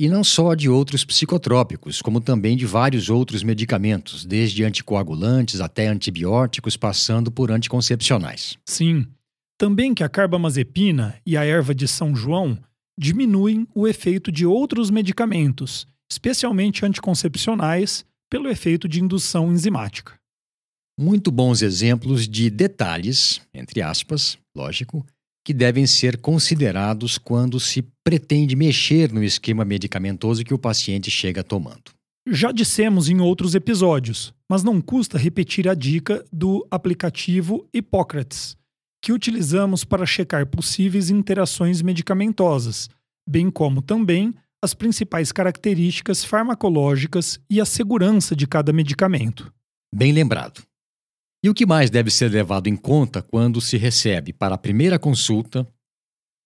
E 0.00 0.08
não 0.08 0.22
só 0.22 0.54
de 0.54 0.68
outros 0.68 1.04
psicotrópicos, 1.04 2.00
como 2.00 2.20
também 2.20 2.56
de 2.56 2.64
vários 2.64 3.10
outros 3.10 3.42
medicamentos, 3.42 4.24
desde 4.24 4.62
anticoagulantes 4.62 5.60
até 5.60 5.88
antibióticos, 5.88 6.76
passando 6.76 7.32
por 7.32 7.50
anticoncepcionais. 7.50 8.56
Sim. 8.64 9.06
Também 9.58 9.92
que 9.92 10.04
a 10.04 10.08
carbamazepina 10.08 11.20
e 11.26 11.36
a 11.36 11.44
erva 11.44 11.74
de 11.74 11.88
São 11.88 12.14
João 12.14 12.56
diminuem 12.96 13.66
o 13.74 13.88
efeito 13.88 14.30
de 14.30 14.46
outros 14.46 14.88
medicamentos, 14.88 15.86
especialmente 16.10 16.86
anticoncepcionais, 16.86 18.04
pelo 18.30 18.48
efeito 18.48 18.88
de 18.88 19.00
indução 19.00 19.52
enzimática. 19.52 20.14
Muito 20.98 21.30
bons 21.30 21.62
exemplos 21.62 22.28
de 22.28 22.50
detalhes, 22.50 23.40
entre 23.54 23.80
aspas, 23.80 24.38
lógico, 24.54 25.04
que 25.48 25.54
devem 25.54 25.86
ser 25.86 26.18
considerados 26.18 27.16
quando 27.16 27.58
se 27.58 27.80
pretende 28.04 28.54
mexer 28.54 29.10
no 29.10 29.24
esquema 29.24 29.64
medicamentoso 29.64 30.44
que 30.44 30.52
o 30.52 30.58
paciente 30.58 31.10
chega 31.10 31.42
tomando. 31.42 31.84
Já 32.28 32.52
dissemos 32.52 33.08
em 33.08 33.18
outros 33.22 33.54
episódios, 33.54 34.34
mas 34.46 34.62
não 34.62 34.78
custa 34.78 35.16
repetir 35.16 35.66
a 35.66 35.72
dica 35.72 36.22
do 36.30 36.68
aplicativo 36.70 37.66
Hipócrates, 37.72 38.58
que 39.02 39.10
utilizamos 39.10 39.84
para 39.84 40.04
checar 40.04 40.44
possíveis 40.44 41.08
interações 41.08 41.80
medicamentosas, 41.80 42.90
bem 43.26 43.50
como 43.50 43.80
também 43.80 44.34
as 44.62 44.74
principais 44.74 45.32
características 45.32 46.22
farmacológicas 46.22 47.40
e 47.48 47.58
a 47.58 47.64
segurança 47.64 48.36
de 48.36 48.46
cada 48.46 48.70
medicamento. 48.70 49.50
Bem 49.94 50.12
lembrado. 50.12 50.67
E 51.42 51.48
o 51.48 51.54
que 51.54 51.64
mais 51.64 51.88
deve 51.88 52.10
ser 52.10 52.30
levado 52.30 52.66
em 52.66 52.74
conta 52.74 53.22
quando 53.22 53.60
se 53.60 53.76
recebe 53.76 54.32
para 54.32 54.56
a 54.56 54.58
primeira 54.58 54.98
consulta 54.98 55.66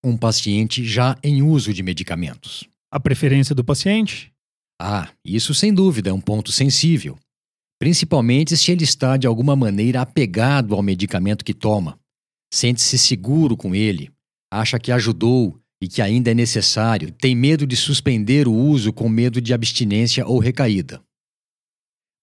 um 0.04 0.16
paciente 0.16 0.84
já 0.84 1.16
em 1.22 1.42
uso 1.42 1.72
de 1.72 1.82
medicamentos? 1.82 2.68
A 2.90 3.00
preferência 3.00 3.54
do 3.54 3.64
paciente? 3.64 4.30
Ah, 4.80 5.11
isso 5.25 5.54
sem 5.54 5.72
dúvida 5.72 6.11
é 6.11 6.12
um 6.12 6.20
ponto 6.20 6.52
sensível, 6.52 7.18
principalmente 7.78 8.56
se 8.56 8.70
ele 8.70 8.84
está 8.84 9.16
de 9.16 9.26
alguma 9.26 9.56
maneira 9.56 10.02
apegado 10.02 10.75
ao 10.75 10.82
medicamento 10.82 11.44
que 11.44 11.54
toma, 11.54 11.99
sente-se 12.52 12.99
seguro 12.99 13.56
com 13.56 13.75
ele, 13.75 14.11
acha 14.52 14.78
que 14.78 14.92
ajudou 14.92 15.58
e 15.82 15.88
que 15.88 16.02
ainda 16.02 16.30
é 16.30 16.34
necessário, 16.34 17.11
tem 17.11 17.34
medo 17.34 17.66
de 17.66 17.76
suspender 17.76 18.46
o 18.46 18.52
uso 18.52 18.92
com 18.92 19.08
medo 19.08 19.40
de 19.40 19.54
abstinência 19.54 20.26
ou 20.26 20.38
recaída. 20.38 21.02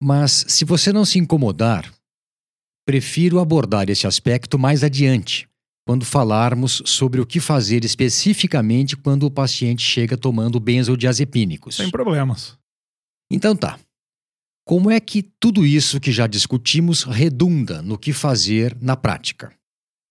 Mas, 0.01 0.45
se 0.47 0.63
você 0.63 0.93
não 0.93 1.03
se 1.03 1.17
incomodar, 1.17 1.93
Prefiro 2.89 3.37
abordar 3.37 3.87
esse 3.87 4.07
aspecto 4.07 4.57
mais 4.57 4.83
adiante, 4.83 5.47
quando 5.87 6.03
falarmos 6.03 6.81
sobre 6.87 7.21
o 7.21 7.25
que 7.25 7.39
fazer 7.39 7.85
especificamente 7.85 8.97
quando 8.97 9.27
o 9.27 9.29
paciente 9.29 9.83
chega 9.83 10.17
tomando 10.17 10.59
benzodiazepínicos. 10.59 11.75
Sem 11.75 11.91
problemas. 11.91 12.57
Então 13.31 13.55
tá. 13.55 13.79
Como 14.65 14.89
é 14.89 14.99
que 14.99 15.21
tudo 15.21 15.67
isso 15.67 15.99
que 15.99 16.11
já 16.11 16.25
discutimos 16.25 17.03
redunda 17.03 17.79
no 17.83 17.95
que 17.95 18.11
fazer 18.11 18.75
na 18.81 18.97
prática? 18.97 19.53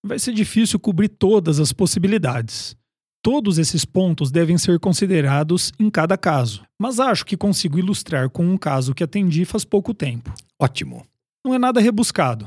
Vai 0.07 0.21
ser 0.21 0.33
difícil 0.33 0.79
cobrir 0.79 1.09
todas 1.09 1.59
as 1.59 1.73
possibilidades. 1.73 2.77
Todos 3.21 3.59
esses 3.59 3.85
pontos 3.85 4.31
devem 4.31 4.57
ser 4.57 4.79
considerados 4.79 5.73
em 5.81 5.91
cada 5.91 6.17
caso, 6.17 6.63
mas 6.81 7.01
acho 7.01 7.27
que 7.27 7.37
consigo 7.37 7.77
ilustrar 7.77 8.31
com 8.31 8.47
um 8.47 8.57
caso 8.57 8.95
que 8.95 9.03
atendi 9.03 9.45
faz 9.45 9.65
pouco 9.65 9.93
tempo. 9.93 10.33
Ótimo. 10.63 11.05
Não 11.45 11.53
é 11.53 11.59
nada 11.59 11.81
rebuscado. 11.81 12.47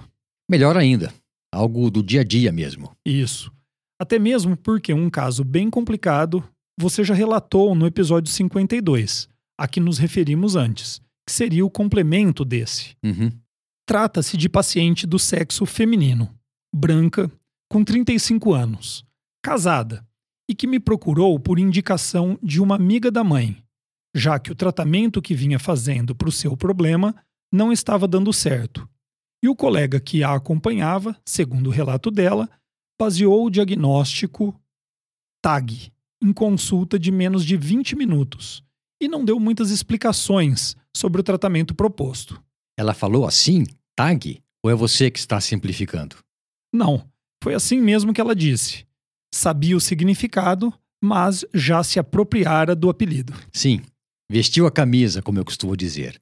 Melhor 0.51 0.75
ainda, 0.75 1.13
algo 1.49 1.89
do 1.89 2.03
dia 2.03 2.19
a 2.19 2.23
dia 2.25 2.51
mesmo. 2.51 2.91
Isso. 3.05 3.49
Até 3.97 4.19
mesmo 4.19 4.57
porque 4.57 4.93
um 4.93 5.09
caso 5.09 5.45
bem 5.45 5.69
complicado 5.69 6.43
você 6.77 7.05
já 7.05 7.13
relatou 7.13 7.73
no 7.73 7.87
episódio 7.87 8.29
52, 8.29 9.29
a 9.57 9.65
que 9.65 9.79
nos 9.79 9.97
referimos 9.97 10.57
antes, 10.57 10.99
que 11.25 11.31
seria 11.31 11.65
o 11.65 11.69
complemento 11.69 12.43
desse. 12.43 12.97
Uhum. 13.01 13.31
Trata-se 13.87 14.35
de 14.35 14.49
paciente 14.49 15.07
do 15.07 15.17
sexo 15.17 15.65
feminino, 15.65 16.29
branca, 16.75 17.31
com 17.69 17.81
35 17.81 18.53
anos, 18.53 19.05
casada, 19.41 20.05
e 20.49 20.53
que 20.53 20.67
me 20.67 20.81
procurou 20.81 21.39
por 21.39 21.59
indicação 21.59 22.37
de 22.43 22.59
uma 22.59 22.75
amiga 22.75 23.09
da 23.09 23.23
mãe, 23.23 23.55
já 24.13 24.37
que 24.37 24.51
o 24.51 24.55
tratamento 24.55 25.21
que 25.21 25.33
vinha 25.33 25.59
fazendo 25.59 26.13
para 26.13 26.27
o 26.27 26.31
seu 26.31 26.57
problema 26.57 27.15
não 27.53 27.71
estava 27.71 28.05
dando 28.05 28.33
certo. 28.33 28.85
E 29.43 29.49
o 29.49 29.55
colega 29.55 29.99
que 29.99 30.23
a 30.23 30.35
acompanhava, 30.35 31.19
segundo 31.25 31.67
o 31.67 31.71
relato 31.71 32.11
dela, 32.11 32.49
baseou 32.99 33.45
o 33.45 33.49
diagnóstico 33.49 34.55
TAG 35.41 35.91
em 36.21 36.31
consulta 36.31 36.99
de 36.99 37.11
menos 37.11 37.43
de 37.43 37.57
20 37.57 37.95
minutos 37.95 38.63
e 39.01 39.07
não 39.07 39.25
deu 39.25 39.39
muitas 39.39 39.71
explicações 39.71 40.75
sobre 40.95 41.19
o 41.19 41.23
tratamento 41.23 41.73
proposto. 41.73 42.41
Ela 42.77 42.93
falou 42.93 43.25
assim, 43.25 43.65
TAG? 43.95 44.41
Ou 44.63 44.69
é 44.69 44.75
você 44.75 45.09
que 45.09 45.17
está 45.17 45.41
simplificando? 45.41 46.17
Não, 46.71 47.03
foi 47.43 47.55
assim 47.55 47.81
mesmo 47.81 48.13
que 48.13 48.21
ela 48.21 48.35
disse. 48.35 48.85
Sabia 49.33 49.75
o 49.75 49.81
significado, 49.81 50.71
mas 51.03 51.43
já 51.53 51.83
se 51.83 51.99
apropriara 51.99 52.75
do 52.75 52.89
apelido. 52.89 53.33
Sim, 53.51 53.81
vestiu 54.29 54.67
a 54.67 54.71
camisa, 54.71 55.21
como 55.21 55.39
eu 55.39 55.45
costumo 55.45 55.75
dizer. 55.75 56.21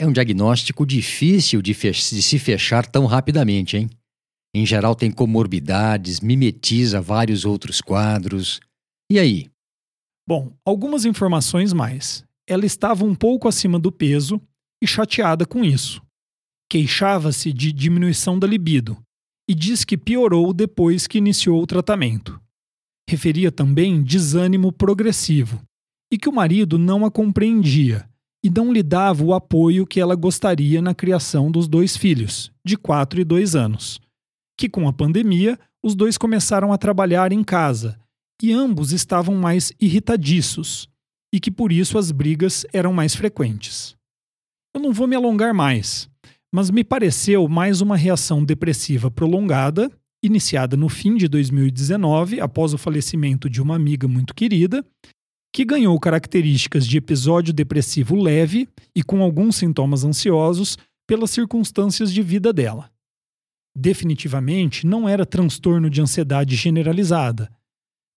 É 0.00 0.06
um 0.06 0.12
diagnóstico 0.12 0.86
difícil 0.86 1.60
de, 1.60 1.74
de 1.74 2.22
se 2.22 2.38
fechar 2.38 2.86
tão 2.86 3.04
rapidamente, 3.04 3.76
hein? 3.76 3.90
Em 4.54 4.64
geral, 4.64 4.94
tem 4.94 5.10
comorbidades, 5.10 6.20
mimetiza 6.20 7.02
vários 7.02 7.44
outros 7.44 7.82
quadros. 7.82 8.60
E 9.12 9.18
aí? 9.18 9.50
Bom, 10.26 10.56
algumas 10.64 11.04
informações 11.04 11.74
mais. 11.74 12.24
Ela 12.48 12.64
estava 12.64 13.04
um 13.04 13.14
pouco 13.14 13.46
acima 13.46 13.78
do 13.78 13.92
peso 13.92 14.40
e 14.82 14.86
chateada 14.86 15.44
com 15.44 15.62
isso. 15.62 16.00
Queixava-se 16.70 17.52
de 17.52 17.70
diminuição 17.70 18.38
da 18.38 18.46
libido 18.46 18.96
e 19.46 19.54
diz 19.54 19.84
que 19.84 19.98
piorou 19.98 20.54
depois 20.54 21.06
que 21.06 21.18
iniciou 21.18 21.62
o 21.62 21.66
tratamento. 21.66 22.40
Referia 23.06 23.52
também 23.52 24.02
desânimo 24.02 24.72
progressivo 24.72 25.60
e 26.10 26.16
que 26.16 26.28
o 26.30 26.32
marido 26.32 26.78
não 26.78 27.04
a 27.04 27.10
compreendia 27.10 28.09
e 28.42 28.48
não 28.48 28.72
lhe 28.72 28.82
dava 28.82 29.22
o 29.22 29.34
apoio 29.34 29.86
que 29.86 30.00
ela 30.00 30.14
gostaria 30.14 30.80
na 30.80 30.94
criação 30.94 31.50
dos 31.50 31.68
dois 31.68 31.96
filhos, 31.96 32.50
de 32.64 32.76
4 32.76 33.20
e 33.20 33.24
2 33.24 33.54
anos. 33.54 34.00
Que 34.58 34.68
com 34.68 34.88
a 34.88 34.92
pandemia, 34.92 35.58
os 35.82 35.94
dois 35.94 36.16
começaram 36.16 36.72
a 36.72 36.78
trabalhar 36.78 37.32
em 37.32 37.42
casa 37.42 37.98
e 38.42 38.52
ambos 38.52 38.92
estavam 38.92 39.34
mais 39.34 39.72
irritadiços 39.80 40.88
e 41.32 41.38
que 41.38 41.50
por 41.50 41.70
isso 41.70 41.98
as 41.98 42.10
brigas 42.10 42.66
eram 42.72 42.92
mais 42.92 43.14
frequentes. 43.14 43.94
Eu 44.74 44.80
não 44.80 44.92
vou 44.92 45.06
me 45.06 45.16
alongar 45.16 45.54
mais, 45.54 46.08
mas 46.52 46.70
me 46.70 46.82
pareceu 46.82 47.48
mais 47.48 47.80
uma 47.80 47.96
reação 47.96 48.44
depressiva 48.44 49.10
prolongada, 49.10 49.90
iniciada 50.22 50.76
no 50.76 50.88
fim 50.88 51.16
de 51.16 51.28
2019, 51.28 52.40
após 52.40 52.74
o 52.74 52.78
falecimento 52.78 53.48
de 53.48 53.62
uma 53.62 53.76
amiga 53.76 54.08
muito 54.08 54.34
querida, 54.34 54.84
que 55.52 55.64
ganhou 55.64 55.98
características 55.98 56.86
de 56.86 56.96
episódio 56.96 57.52
depressivo 57.52 58.14
leve 58.16 58.68
e 58.94 59.02
com 59.02 59.22
alguns 59.22 59.56
sintomas 59.56 60.04
ansiosos 60.04 60.78
pelas 61.06 61.30
circunstâncias 61.30 62.12
de 62.12 62.22
vida 62.22 62.52
dela. 62.52 62.90
Definitivamente 63.76 64.86
não 64.86 65.08
era 65.08 65.26
transtorno 65.26 65.90
de 65.90 66.00
ansiedade 66.00 66.56
generalizada. 66.56 67.50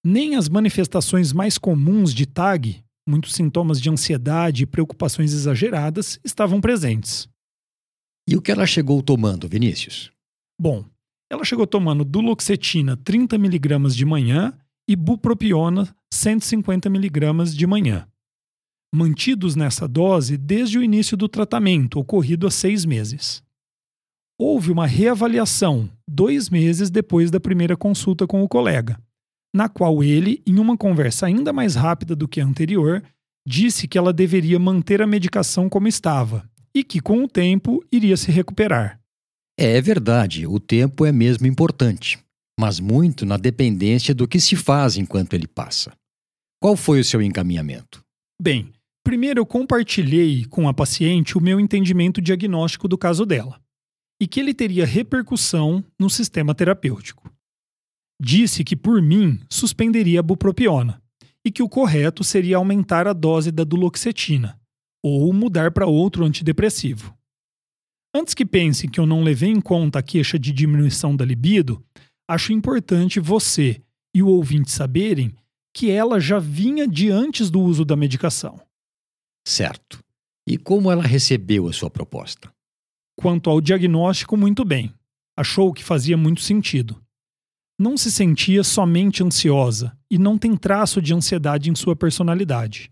Nem 0.06 0.36
as 0.36 0.50
manifestações 0.50 1.32
mais 1.32 1.58
comuns 1.58 2.14
de 2.14 2.26
TAG, 2.26 2.84
muitos 3.08 3.34
sintomas 3.34 3.80
de 3.82 3.90
ansiedade 3.90 4.64
e 4.64 4.68
preocupações 4.68 5.34
exageradas, 5.34 6.20
estavam 6.24 6.60
presentes. 6.60 7.28
E 8.28 8.36
o 8.36 8.42
que 8.42 8.52
ela 8.52 8.66
chegou 8.66 9.02
tomando, 9.02 9.48
Vinícius? 9.48 10.12
Bom, 10.60 10.86
ela 11.30 11.44
chegou 11.44 11.66
tomando 11.66 12.06
duloxetina 12.06 12.96
30mg 12.98 13.96
de 13.96 14.06
manhã 14.06 14.54
e 14.88 14.96
bupropiona 14.96 15.96
150mg 16.14 17.54
de 17.56 17.68
manhã. 17.68 18.08
Mantidos 18.94 19.56
nessa 19.56 19.88
dose 19.88 20.38
desde 20.38 20.78
o 20.78 20.84
início 20.84 21.18
do 21.18 21.28
tratamento, 21.28 22.00
ocorrido 22.00 22.46
há 22.46 22.52
seis 22.52 22.86
meses. 22.86 23.42
Houve 24.40 24.72
uma 24.72 24.86
reavaliação 24.86 25.90
dois 26.08 26.50
meses 26.50 26.90
depois 26.90 27.32
da 27.32 27.40
primeira 27.40 27.76
consulta 27.76 28.28
com 28.28 28.44
o 28.44 28.48
colega, 28.48 29.00
na 29.56 29.68
qual 29.68 30.04
ele, 30.04 30.42
em 30.46 30.60
uma 30.60 30.78
conversa 30.78 31.26
ainda 31.26 31.52
mais 31.52 31.76
rápida 31.76 32.16
do 32.16 32.28
que 32.28 32.42
a 32.42 32.46
anterior, 32.46 33.04
disse 33.48 33.88
que 33.88 33.98
ela 33.98 34.14
deveria 34.14 34.60
manter 34.60 35.02
a 35.02 35.08
medicação 35.08 35.68
como 35.68 35.88
estava 35.88 36.48
e 36.76 36.84
que, 36.84 37.00
com 37.00 37.24
o 37.24 37.28
tempo, 37.28 37.84
iria 37.92 38.18
se 38.18 38.32
recuperar. 38.32 39.00
É 39.58 39.80
verdade, 39.80 40.48
o 40.48 40.60
tempo 40.60 41.06
é 41.06 41.12
mesmo 41.12 41.46
importante, 41.46 42.23
mas 42.60 42.80
muito 42.80 43.26
na 43.26 43.38
dependência 43.38 44.14
do 44.14 44.28
que 44.28 44.40
se 44.40 44.56
faz 44.56 44.98
enquanto 44.98 45.34
ele 45.34 45.48
passa. 45.48 45.92
Qual 46.62 46.78
foi 46.78 47.00
o 47.00 47.04
seu 47.04 47.22
encaminhamento? 47.22 48.04
Bem, 48.42 48.72
primeiro 49.04 49.40
eu 49.40 49.46
compartilhei 49.46 50.46
com 50.46 50.68
a 50.68 50.74
paciente 50.74 51.38
o 51.38 51.42
meu 51.42 51.60
entendimento 51.60 52.22
diagnóstico 52.22 52.88
do 52.88 52.98
caso 52.98 53.26
dela 53.26 53.62
e 54.22 54.28
que 54.28 54.40
ele 54.40 54.54
teria 54.54 54.86
repercussão 54.86 55.84
no 56.00 56.10
sistema 56.10 56.56
terapêutico. 56.56 57.30
Disse 58.22 58.64
que, 58.64 58.76
por 58.76 59.02
mim, 59.02 59.40
suspenderia 59.50 60.22
a 60.22 60.24
bupropiona 60.24 61.02
e 61.46 61.52
que 61.52 61.62
o 61.62 61.68
correto 61.68 62.24
seria 62.24 62.58
aumentar 62.58 63.08
a 63.08 63.14
dose 63.14 63.52
da 63.52 63.66
duloxetina, 63.66 64.58
ou 65.04 65.34
mudar 65.34 65.72
para 65.72 65.86
outro 65.86 66.24
antidepressivo. 66.24 67.14
Antes 68.16 68.34
que 68.34 68.46
pense 68.46 68.88
que 68.88 69.00
eu 69.00 69.06
não 69.06 69.24
levei 69.24 69.50
em 69.50 69.60
conta 69.60 70.00
a 70.00 70.04
queixa 70.04 70.40
de 70.40 70.54
diminuição 70.54 71.16
da 71.16 71.26
libido, 71.26 71.84
acho 72.28 72.54
importante 72.54 73.20
você 73.20 73.82
e 74.14 74.22
o 74.22 74.28
ouvinte 74.28 74.72
saberem 74.72 75.36
que 75.74 75.90
ela 75.90 76.20
já 76.20 76.38
vinha 76.40 76.88
de 76.88 77.10
antes 77.10 77.50
do 77.50 77.60
uso 77.60 77.84
da 77.84 77.96
medicação. 77.96 78.62
Certo. 79.46 80.00
E 80.48 80.58
como 80.58 80.92
ela 80.92 81.04
recebeu 81.04 81.68
a 81.68 81.74
sua 81.74 81.90
proposta? 81.90 82.54
Quanto 83.18 83.50
ao 83.50 83.60
diagnóstico, 83.60 84.38
muito 84.38 84.64
bem. 84.64 84.94
Achou 85.38 85.74
que 85.74 85.84
fazia 85.84 86.16
muito 86.16 86.42
sentido. 86.42 87.02
Não 87.80 87.98
se 87.98 88.12
sentia 88.12 88.64
somente 88.64 89.24
ansiosa 89.24 89.98
e 90.12 90.18
não 90.18 90.38
tem 90.38 90.56
traço 90.56 91.02
de 91.02 91.14
ansiedade 91.14 91.72
em 91.72 91.76
sua 91.76 91.96
personalidade. 91.96 92.92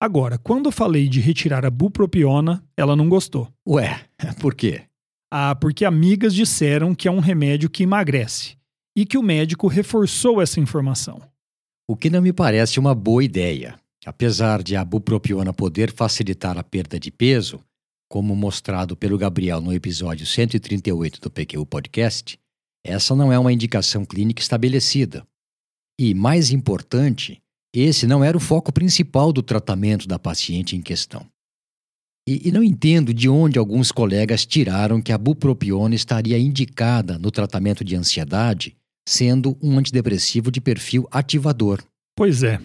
Agora, 0.00 0.38
quando 0.38 0.66
eu 0.66 0.72
falei 0.72 1.08
de 1.08 1.20
retirar 1.20 1.64
a 1.64 1.70
bupropiona, 1.70 2.64
ela 2.76 2.96
não 2.96 3.08
gostou. 3.08 3.52
Ué, 3.66 4.04
por 4.40 4.54
quê? 4.54 4.82
Ah, 5.30 5.54
porque 5.54 5.84
amigas 5.84 6.34
disseram 6.34 6.94
que 6.94 7.06
é 7.06 7.10
um 7.10 7.20
remédio 7.20 7.70
que 7.70 7.82
emagrece 7.82 8.57
e 8.98 9.06
que 9.06 9.16
o 9.16 9.22
médico 9.22 9.68
reforçou 9.68 10.42
essa 10.42 10.58
informação. 10.58 11.22
O 11.88 11.94
que 11.94 12.10
não 12.10 12.20
me 12.20 12.32
parece 12.32 12.80
uma 12.80 12.96
boa 12.96 13.22
ideia. 13.22 13.78
Apesar 14.04 14.60
de 14.60 14.74
a 14.74 14.84
bupropiona 14.84 15.52
poder 15.52 15.92
facilitar 15.92 16.58
a 16.58 16.64
perda 16.64 16.98
de 16.98 17.08
peso, 17.12 17.60
como 18.10 18.34
mostrado 18.34 18.96
pelo 18.96 19.16
Gabriel 19.16 19.60
no 19.60 19.72
episódio 19.72 20.26
138 20.26 21.20
do 21.20 21.30
PQ 21.30 21.64
Podcast, 21.66 22.40
essa 22.84 23.14
não 23.14 23.32
é 23.32 23.38
uma 23.38 23.52
indicação 23.52 24.04
clínica 24.04 24.42
estabelecida. 24.42 25.24
E, 25.96 26.12
mais 26.12 26.50
importante, 26.50 27.40
esse 27.72 28.04
não 28.04 28.24
era 28.24 28.36
o 28.36 28.40
foco 28.40 28.72
principal 28.72 29.32
do 29.32 29.44
tratamento 29.44 30.08
da 30.08 30.18
paciente 30.18 30.74
em 30.74 30.82
questão. 30.82 31.24
E, 32.28 32.48
e, 32.48 32.50
não 32.50 32.64
entendo 32.64 33.14
de 33.14 33.28
onde 33.28 33.60
alguns 33.60 33.92
colegas 33.92 34.44
tiraram 34.44 35.00
que 35.00 35.12
a 35.12 35.18
bupropiona 35.18 35.94
estaria 35.94 36.36
indicada 36.36 37.16
no 37.16 37.30
tratamento 37.30 37.84
de 37.84 37.94
ansiedade, 37.94 38.76
sendo 39.08 39.56
um 39.62 39.78
antidepressivo 39.78 40.50
de 40.50 40.60
perfil 40.60 41.08
ativador. 41.10 41.82
Pois 42.14 42.42
é. 42.42 42.60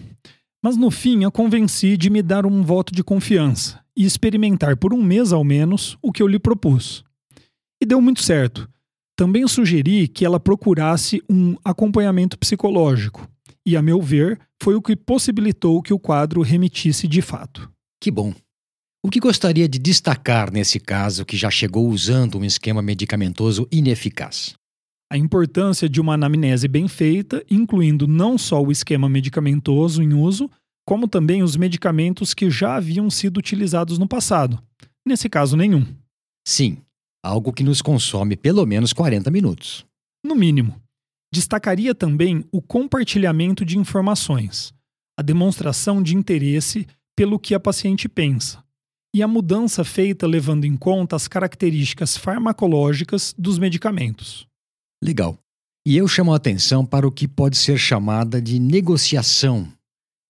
Mas 0.62 0.76
no 0.76 0.90
fim, 0.90 1.24
a 1.24 1.30
convenci 1.30 1.96
de 1.96 2.10
me 2.10 2.22
dar 2.22 2.44
um 2.44 2.62
voto 2.62 2.94
de 2.94 3.02
confiança 3.02 3.80
e 3.96 4.04
experimentar 4.04 4.76
por 4.76 4.92
um 4.92 5.02
mês 5.02 5.32
ao 5.32 5.42
menos 5.42 5.96
o 6.02 6.12
que 6.12 6.22
eu 6.22 6.26
lhe 6.26 6.38
propus. 6.38 7.02
E 7.80 7.86
deu 7.86 8.00
muito 8.00 8.22
certo. 8.22 8.68
Também 9.16 9.46
sugeri 9.48 10.06
que 10.06 10.24
ela 10.24 10.40
procurasse 10.40 11.22
um 11.30 11.56
acompanhamento 11.64 12.36
psicológico, 12.36 13.28
e, 13.66 13.76
a 13.76 13.80
meu 13.80 14.02
ver, 14.02 14.38
foi 14.62 14.74
o 14.74 14.82
que 14.82 14.94
possibilitou 14.94 15.80
que 15.80 15.94
o 15.94 15.98
quadro 15.98 16.42
remitisse 16.42 17.08
de 17.08 17.22
fato. 17.22 17.70
Que 18.00 18.10
bom. 18.10 18.34
O 19.02 19.08
que 19.08 19.20
gostaria 19.20 19.68
de 19.68 19.78
destacar 19.78 20.52
nesse 20.52 20.78
caso 20.78 21.24
que 21.24 21.36
já 21.36 21.50
chegou 21.50 21.88
usando 21.88 22.38
um 22.38 22.44
esquema 22.44 22.82
medicamentoso 22.82 23.66
ineficaz? 23.72 24.54
A 25.14 25.16
importância 25.16 25.88
de 25.88 26.00
uma 26.00 26.14
anamnese 26.14 26.66
bem 26.66 26.88
feita, 26.88 27.40
incluindo 27.48 28.04
não 28.08 28.36
só 28.36 28.60
o 28.60 28.72
esquema 28.72 29.08
medicamentoso 29.08 30.02
em 30.02 30.12
uso, 30.12 30.50
como 30.84 31.06
também 31.06 31.40
os 31.40 31.54
medicamentos 31.54 32.34
que 32.34 32.50
já 32.50 32.74
haviam 32.74 33.08
sido 33.08 33.36
utilizados 33.36 33.96
no 33.96 34.08
passado. 34.08 34.60
Nesse 35.06 35.28
caso, 35.28 35.56
nenhum. 35.56 35.86
Sim, 36.44 36.78
algo 37.24 37.52
que 37.52 37.62
nos 37.62 37.80
consome 37.80 38.36
pelo 38.36 38.66
menos 38.66 38.92
40 38.92 39.30
minutos. 39.30 39.86
No 40.26 40.34
mínimo. 40.34 40.82
Destacaria 41.32 41.94
também 41.94 42.44
o 42.50 42.60
compartilhamento 42.60 43.64
de 43.64 43.78
informações, 43.78 44.74
a 45.16 45.22
demonstração 45.22 46.02
de 46.02 46.16
interesse 46.16 46.88
pelo 47.16 47.38
que 47.38 47.54
a 47.54 47.60
paciente 47.60 48.08
pensa, 48.08 48.64
e 49.14 49.22
a 49.22 49.28
mudança 49.28 49.84
feita 49.84 50.26
levando 50.26 50.64
em 50.64 50.76
conta 50.76 51.14
as 51.14 51.28
características 51.28 52.16
farmacológicas 52.16 53.32
dos 53.38 53.60
medicamentos. 53.60 54.52
Legal. 55.04 55.38
E 55.86 55.98
eu 55.98 56.08
chamo 56.08 56.32
a 56.32 56.36
atenção 56.36 56.86
para 56.86 57.06
o 57.06 57.12
que 57.12 57.28
pode 57.28 57.58
ser 57.58 57.76
chamada 57.76 58.40
de 58.40 58.58
negociação 58.58 59.70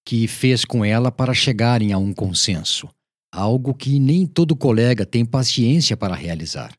que 0.04 0.26
fez 0.26 0.64
com 0.64 0.84
ela 0.84 1.12
para 1.12 1.32
chegarem 1.32 1.92
a 1.92 1.98
um 1.98 2.12
consenso, 2.12 2.88
algo 3.32 3.72
que 3.72 4.00
nem 4.00 4.26
todo 4.26 4.56
colega 4.56 5.06
tem 5.06 5.24
paciência 5.24 5.96
para 5.96 6.16
realizar. 6.16 6.76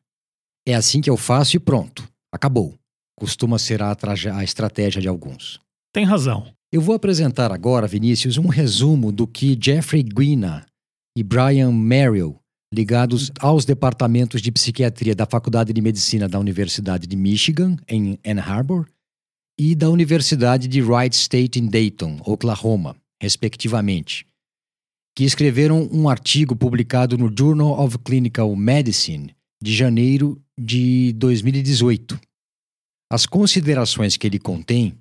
É 0.68 0.74
assim 0.74 1.00
que 1.00 1.08
eu 1.08 1.16
faço 1.16 1.56
e 1.56 1.58
pronto, 1.58 2.06
acabou. 2.30 2.74
Costuma 3.18 3.58
ser 3.58 3.80
a, 3.82 3.96
a 4.34 4.44
estratégia 4.44 5.00
de 5.00 5.08
alguns. 5.08 5.58
Tem 5.90 6.04
razão. 6.04 6.52
Eu 6.70 6.82
vou 6.82 6.94
apresentar 6.94 7.50
agora, 7.50 7.86
Vinícius, 7.86 8.36
um 8.36 8.48
resumo 8.48 9.10
do 9.10 9.26
que 9.26 9.58
Jeffrey 9.58 10.02
Guina 10.02 10.66
e 11.16 11.22
Brian 11.22 11.72
Merrill, 11.72 12.38
ligados 12.72 13.30
aos 13.40 13.64
departamentos 13.64 14.42
de 14.42 14.50
psiquiatria 14.50 15.14
da 15.14 15.26
Faculdade 15.26 15.72
de 15.72 15.80
Medicina 15.80 16.28
da 16.28 16.38
Universidade 16.38 17.06
de 17.06 17.16
Michigan, 17.16 17.76
em 17.88 18.18
Ann 18.26 18.40
Arbor, 18.40 18.88
e 19.58 19.74
da 19.74 19.88
Universidade 19.88 20.68
de 20.68 20.82
Wright 20.82 21.16
State 21.16 21.58
em 21.58 21.66
Dayton, 21.66 22.20
Oklahoma, 22.24 22.96
respectivamente, 23.20 24.26
que 25.14 25.24
escreveram 25.24 25.88
um 25.90 26.08
artigo 26.08 26.54
publicado 26.54 27.16
no 27.16 27.32
Journal 27.36 27.80
of 27.80 27.98
Clinical 27.98 28.54
Medicine 28.54 29.34
de 29.62 29.74
janeiro 29.74 30.40
de 30.58 31.12
2018. 31.14 32.20
As 33.10 33.24
considerações 33.24 34.16
que 34.16 34.26
ele 34.26 34.38
contém 34.38 34.98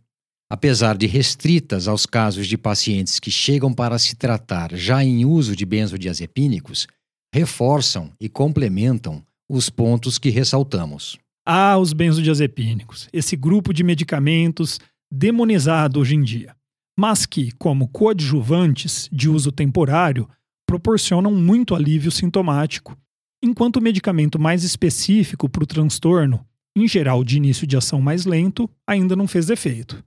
apesar 0.50 0.98
de 0.98 1.08
restritas 1.08 1.88
aos 1.88 2.06
casos 2.06 2.48
de 2.48 2.58
pacientes 2.58 3.20
que 3.20 3.32
chegam 3.32 3.74
para 3.74 3.98
se 3.98 4.16
tratar 4.16 4.76
já 4.76 5.04
em 5.04 5.26
uso 5.26 5.56
de 5.56 5.66
benzodiazepínicos, 5.66 6.88
reforçam 7.36 8.14
e 8.18 8.30
complementam 8.30 9.22
os 9.50 9.70
pontos 9.70 10.18
que 10.18 10.30
ressaltamos. 10.30 11.20
Ah, 11.46 11.78
os 11.78 11.92
benzodiazepínicos, 11.92 13.10
esse 13.12 13.36
grupo 13.36 13.74
de 13.74 13.84
medicamentos 13.84 14.80
demonizado 15.12 16.00
hoje 16.00 16.16
em 16.16 16.24
dia, 16.24 16.56
mas 16.98 17.26
que, 17.26 17.52
como 17.60 17.90
coadjuvantes 17.90 19.10
de 19.12 19.28
uso 19.28 19.52
temporário, 19.52 20.30
proporcionam 20.66 21.30
muito 21.30 21.76
alívio 21.76 22.10
sintomático, 22.10 22.98
enquanto 23.44 23.76
o 23.76 23.82
medicamento 23.82 24.40
mais 24.40 24.64
específico 24.64 25.50
para 25.50 25.66
o 25.66 25.68
transtorno, 25.68 26.40
em 26.74 26.88
geral 26.88 27.22
de 27.22 27.36
início 27.36 27.68
de 27.68 27.76
ação 27.76 28.00
mais 28.00 28.26
lento, 28.26 28.70
ainda 28.88 29.14
não 29.14 29.28
fez 29.28 29.50
efeito. 29.50 30.02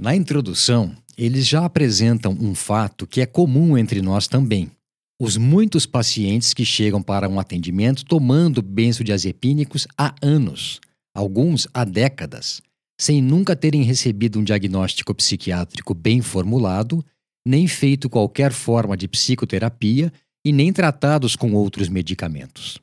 Na 0.00 0.16
introdução, 0.16 0.96
eles 1.16 1.46
já 1.46 1.66
apresentam 1.66 2.32
um 2.40 2.54
fato 2.54 3.06
que 3.06 3.20
é 3.20 3.26
comum 3.26 3.76
entre 3.76 4.00
nós 4.00 4.26
também. 4.26 4.70
Os 5.20 5.36
muitos 5.36 5.84
pacientes 5.84 6.54
que 6.54 6.64
chegam 6.64 7.02
para 7.02 7.28
um 7.28 7.40
atendimento 7.40 8.04
tomando 8.04 8.62
benzodiazepínicos 8.62 9.88
há 9.96 10.14
anos, 10.22 10.80
alguns 11.12 11.66
há 11.74 11.84
décadas, 11.84 12.62
sem 13.00 13.20
nunca 13.20 13.56
terem 13.56 13.82
recebido 13.82 14.38
um 14.38 14.44
diagnóstico 14.44 15.12
psiquiátrico 15.12 15.92
bem 15.92 16.22
formulado, 16.22 17.04
nem 17.44 17.66
feito 17.66 18.08
qualquer 18.08 18.52
forma 18.52 18.96
de 18.96 19.08
psicoterapia 19.08 20.12
e 20.46 20.52
nem 20.52 20.72
tratados 20.72 21.34
com 21.34 21.52
outros 21.52 21.88
medicamentos. 21.88 22.78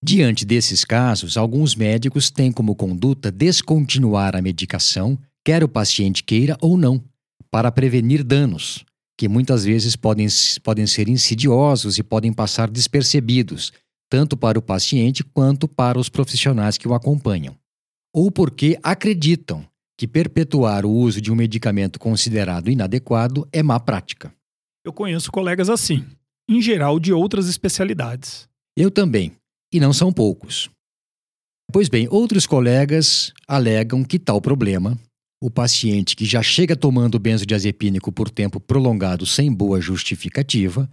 Diante 0.00 0.44
desses 0.44 0.84
casos, 0.84 1.36
alguns 1.36 1.74
médicos 1.74 2.30
têm 2.30 2.52
como 2.52 2.76
conduta 2.76 3.30
descontinuar 3.32 4.36
a 4.36 4.42
medicação 4.42 5.18
quer 5.44 5.64
o 5.64 5.68
paciente 5.68 6.22
queira 6.22 6.56
ou 6.60 6.76
não, 6.76 7.02
para 7.50 7.72
prevenir 7.72 8.22
danos, 8.22 8.84
que 9.16 9.28
muitas 9.28 9.64
vezes 9.64 9.96
podem, 9.96 10.26
podem 10.62 10.86
ser 10.86 11.08
insidiosos 11.08 11.98
e 11.98 12.02
podem 12.02 12.32
passar 12.32 12.70
despercebidos, 12.70 13.72
tanto 14.10 14.36
para 14.36 14.58
o 14.58 14.62
paciente 14.62 15.24
quanto 15.24 15.66
para 15.66 15.98
os 15.98 16.08
profissionais 16.08 16.76
que 16.76 16.86
o 16.86 16.94
acompanham. 16.94 17.56
Ou 18.14 18.30
porque 18.30 18.78
acreditam 18.82 19.66
que 19.98 20.06
perpetuar 20.06 20.84
o 20.84 20.90
uso 20.90 21.20
de 21.20 21.32
um 21.32 21.34
medicamento 21.34 21.98
considerado 21.98 22.70
inadequado 22.70 23.48
é 23.50 23.62
má 23.62 23.80
prática. 23.80 24.32
Eu 24.84 24.92
conheço 24.92 25.32
colegas 25.32 25.70
assim, 25.70 26.04
em 26.48 26.60
geral 26.60 27.00
de 27.00 27.12
outras 27.12 27.48
especialidades. 27.48 28.46
Eu 28.76 28.90
também, 28.90 29.32
e 29.72 29.80
não 29.80 29.92
são 29.92 30.12
poucos. 30.12 30.68
Pois 31.72 31.88
bem, 31.88 32.06
outros 32.10 32.46
colegas 32.46 33.32
alegam 33.48 34.04
que 34.04 34.18
tal 34.18 34.40
problema 34.40 34.96
o 35.42 35.50
paciente 35.50 36.16
que 36.16 36.24
já 36.24 36.42
chega 36.42 36.74
tomando 36.74 37.18
benzodiazepínico 37.18 38.10
por 38.10 38.30
tempo 38.30 38.58
prolongado 38.58 39.26
sem 39.26 39.52
boa 39.52 39.80
justificativa 39.80 40.90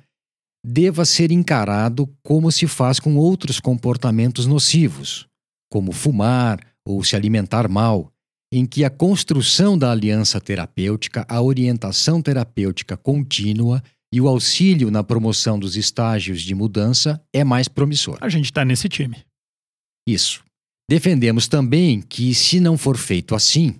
deva 0.65 1.05
ser 1.05 1.31
encarado 1.31 2.07
como 2.21 2.51
se 2.51 2.67
faz 2.67 2.99
com 2.99 3.15
outros 3.17 3.59
comportamentos 3.59 4.45
nocivos, 4.45 5.27
como 5.69 5.91
fumar 5.91 6.59
ou 6.85 7.03
se 7.03 7.15
alimentar 7.15 7.67
mal, 7.67 8.11
em 8.51 8.65
que 8.65 8.83
a 8.83 8.89
construção 8.89 9.77
da 9.77 9.91
aliança 9.91 10.39
terapêutica, 10.39 11.25
a 11.27 11.41
orientação 11.41 12.21
terapêutica 12.21 12.95
contínua 12.95 13.81
e 14.13 14.21
o 14.21 14.27
auxílio 14.27 14.91
na 14.91 15.03
promoção 15.03 15.57
dos 15.57 15.75
estágios 15.75 16.41
de 16.41 16.53
mudança 16.53 17.19
é 17.33 17.43
mais 17.43 17.67
promissor. 17.67 18.17
A 18.21 18.29
gente 18.29 18.45
está 18.45 18.63
nesse 18.63 18.87
time. 18.87 19.17
Isso. 20.07 20.43
Defendemos 20.87 21.47
também 21.47 22.01
que, 22.01 22.35
se 22.35 22.59
não 22.59 22.77
for 22.77 22.95
feito 22.97 23.33
assim, 23.33 23.79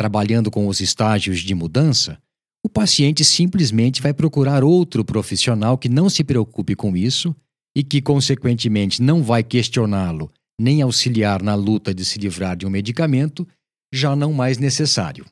trabalhando 0.00 0.50
com 0.50 0.66
os 0.66 0.80
estágios 0.80 1.40
de 1.40 1.54
mudança, 1.54 2.18
o 2.64 2.70
paciente 2.70 3.22
simplesmente 3.22 4.00
vai 4.00 4.14
procurar 4.14 4.64
outro 4.64 5.04
profissional 5.04 5.76
que 5.76 5.90
não 5.90 6.08
se 6.08 6.24
preocupe 6.24 6.74
com 6.74 6.96
isso 6.96 7.36
e 7.76 7.84
que, 7.84 8.00
consequentemente, 8.00 9.02
não 9.02 9.22
vai 9.22 9.42
questioná-lo 9.42 10.30
nem 10.58 10.80
auxiliar 10.80 11.42
na 11.42 11.54
luta 11.54 11.92
de 11.92 12.02
se 12.02 12.18
livrar 12.18 12.56
de 12.56 12.66
um 12.66 12.70
medicamento 12.70 13.46
já 13.92 14.16
não 14.16 14.32
mais 14.32 14.56
necessário. 14.56 15.26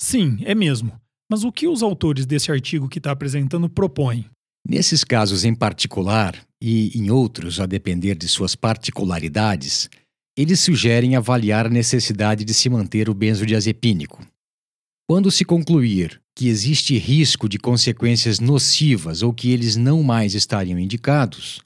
Sim, 0.00 0.38
é 0.44 0.54
mesmo. 0.54 0.98
Mas 1.30 1.44
o 1.44 1.52
que 1.52 1.68
os 1.68 1.82
autores 1.82 2.24
desse 2.24 2.50
artigo 2.50 2.88
que 2.88 3.00
está 3.00 3.10
apresentando 3.10 3.68
propõem? 3.68 4.24
Nesses 4.66 5.04
casos 5.04 5.44
em 5.44 5.54
particular, 5.54 6.34
e 6.62 6.98
em 6.98 7.10
outros 7.10 7.60
a 7.60 7.66
depender 7.66 8.14
de 8.14 8.26
suas 8.26 8.54
particularidades, 8.54 9.90
eles 10.36 10.60
sugerem 10.60 11.16
avaliar 11.16 11.66
a 11.66 11.70
necessidade 11.70 12.44
de 12.44 12.52
se 12.52 12.68
manter 12.68 13.08
o 13.08 13.14
benzodiazepínico. 13.14 14.26
Quando 15.08 15.30
se 15.30 15.44
concluir 15.44 16.20
que 16.34 16.48
existe 16.48 16.96
risco 16.98 17.48
de 17.48 17.58
consequências 17.58 18.40
nocivas 18.40 19.22
ou 19.22 19.32
que 19.32 19.50
eles 19.50 19.76
não 19.76 20.02
mais 20.02 20.34
estariam 20.34 20.78
indicados, 20.78 21.62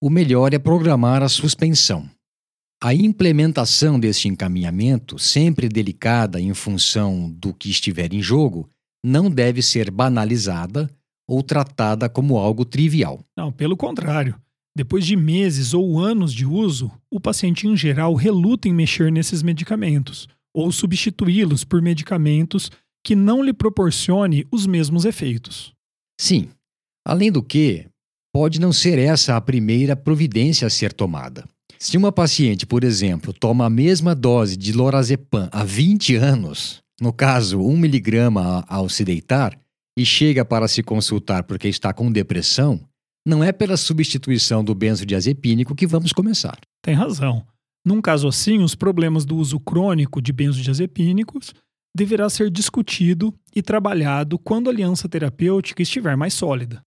o 0.00 0.08
melhor 0.08 0.54
é 0.54 0.58
programar 0.58 1.22
a 1.22 1.28
suspensão. 1.28 2.08
A 2.80 2.94
implementação 2.94 3.98
deste 3.98 4.28
encaminhamento, 4.28 5.18
sempre 5.18 5.68
delicada 5.68 6.40
em 6.40 6.54
função 6.54 7.28
do 7.28 7.52
que 7.52 7.68
estiver 7.68 8.12
em 8.14 8.22
jogo, 8.22 8.70
não 9.04 9.28
deve 9.28 9.62
ser 9.62 9.90
banalizada 9.90 10.88
ou 11.26 11.42
tratada 11.42 12.08
como 12.08 12.38
algo 12.38 12.64
trivial. 12.64 13.20
Não, 13.36 13.50
pelo 13.50 13.76
contrário. 13.76 14.40
Depois 14.78 15.04
de 15.04 15.16
meses 15.16 15.74
ou 15.74 15.98
anos 15.98 16.32
de 16.32 16.46
uso, 16.46 16.88
o 17.10 17.18
paciente 17.18 17.66
em 17.66 17.76
geral 17.76 18.14
reluta 18.14 18.68
em 18.68 18.72
mexer 18.72 19.10
nesses 19.10 19.42
medicamentos 19.42 20.28
ou 20.54 20.70
substituí-los 20.70 21.64
por 21.64 21.82
medicamentos 21.82 22.70
que 23.04 23.16
não 23.16 23.42
lhe 23.42 23.52
proporcione 23.52 24.46
os 24.52 24.68
mesmos 24.68 25.04
efeitos. 25.04 25.72
Sim. 26.20 26.50
Além 27.04 27.32
do 27.32 27.42
que, 27.42 27.86
pode 28.32 28.60
não 28.60 28.72
ser 28.72 29.00
essa 29.00 29.36
a 29.36 29.40
primeira 29.40 29.96
providência 29.96 30.68
a 30.68 30.70
ser 30.70 30.92
tomada. 30.92 31.44
Se 31.76 31.96
uma 31.96 32.12
paciente, 32.12 32.64
por 32.64 32.84
exemplo, 32.84 33.32
toma 33.32 33.66
a 33.66 33.70
mesma 33.70 34.14
dose 34.14 34.56
de 34.56 34.72
lorazepam 34.72 35.48
há 35.50 35.64
20 35.64 36.14
anos, 36.14 36.78
no 37.00 37.12
caso 37.12 37.58
1 37.58 37.76
miligrama 37.76 38.64
ao 38.68 38.88
se 38.88 39.04
deitar, 39.04 39.58
e 39.98 40.06
chega 40.06 40.44
para 40.44 40.68
se 40.68 40.84
consultar 40.84 41.42
porque 41.42 41.66
está 41.66 41.92
com 41.92 42.12
depressão, 42.12 42.87
não 43.28 43.44
é 43.44 43.52
pela 43.52 43.76
substituição 43.76 44.64
do 44.64 44.74
benzodiazepínico 44.74 45.74
que 45.74 45.86
vamos 45.86 46.12
começar. 46.12 46.58
Tem 46.82 46.94
razão. 46.94 47.44
Num 47.84 48.00
caso 48.00 48.26
assim, 48.26 48.58
os 48.60 48.74
problemas 48.74 49.26
do 49.26 49.36
uso 49.36 49.60
crônico 49.60 50.22
de 50.22 50.32
benzodiazepínicos 50.32 51.54
deverá 51.94 52.30
ser 52.30 52.50
discutido 52.50 53.34
e 53.54 53.60
trabalhado 53.60 54.38
quando 54.38 54.68
a 54.68 54.72
aliança 54.72 55.08
terapêutica 55.08 55.82
estiver 55.82 56.16
mais 56.16 56.32
sólida. 56.32 56.80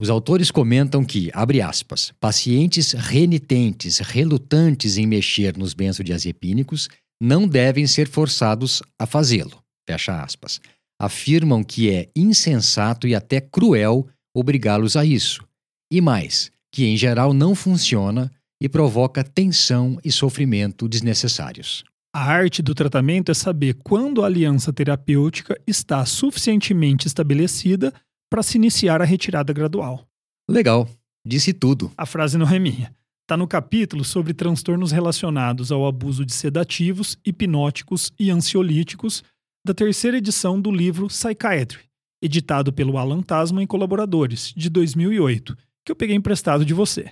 Os 0.00 0.08
autores 0.08 0.52
comentam 0.52 1.04
que, 1.04 1.30
abre 1.34 1.60
aspas, 1.60 2.12
pacientes 2.20 2.92
renitentes, 2.92 3.98
relutantes 3.98 4.96
em 4.96 5.06
mexer 5.06 5.56
nos 5.56 5.74
benzodiazepínicos 5.74 6.88
não 7.20 7.48
devem 7.48 7.88
ser 7.88 8.06
forçados 8.06 8.80
a 8.96 9.04
fazê-lo. 9.04 9.58
Fecha 9.88 10.22
aspas. 10.22 10.60
Afirmam 11.00 11.64
que 11.64 11.90
é 11.90 12.08
insensato 12.14 13.08
e 13.08 13.14
até 13.16 13.40
cruel 13.40 14.06
obrigá-los 14.32 14.94
a 14.94 15.04
isso, 15.04 15.47
e 15.90 16.00
mais, 16.00 16.50
que 16.70 16.84
em 16.86 16.96
geral 16.96 17.32
não 17.32 17.54
funciona 17.54 18.30
e 18.60 18.68
provoca 18.68 19.22
tensão 19.22 19.98
e 20.04 20.10
sofrimento 20.10 20.88
desnecessários. 20.88 21.84
A 22.14 22.24
arte 22.24 22.62
do 22.62 22.74
tratamento 22.74 23.30
é 23.30 23.34
saber 23.34 23.74
quando 23.84 24.22
a 24.22 24.26
aliança 24.26 24.72
terapêutica 24.72 25.60
está 25.66 26.04
suficientemente 26.04 27.06
estabelecida 27.06 27.92
para 28.30 28.42
se 28.42 28.56
iniciar 28.56 29.00
a 29.00 29.04
retirada 29.04 29.52
gradual. 29.52 30.06
Legal, 30.50 30.88
disse 31.24 31.52
tudo. 31.52 31.92
A 31.96 32.06
frase 32.06 32.36
não 32.36 32.48
é 32.48 32.58
minha. 32.58 32.94
Está 33.22 33.36
no 33.36 33.46
capítulo 33.46 34.04
sobre 34.04 34.32
transtornos 34.32 34.90
relacionados 34.90 35.70
ao 35.70 35.86
abuso 35.86 36.24
de 36.24 36.32
sedativos, 36.32 37.18
hipnóticos 37.24 38.10
e 38.18 38.30
ansiolíticos 38.30 39.22
da 39.66 39.74
terceira 39.74 40.16
edição 40.16 40.58
do 40.58 40.72
livro 40.72 41.08
Psychiatry, 41.08 41.80
editado 42.22 42.72
pelo 42.72 42.96
Alan 42.96 43.20
Tasman 43.20 43.64
e 43.64 43.66
colaboradores, 43.66 44.54
de 44.56 44.70
2008, 44.70 45.54
que 45.88 45.92
eu 45.92 45.96
peguei 45.96 46.14
emprestado 46.14 46.66
de 46.66 46.74
você. 46.74 47.10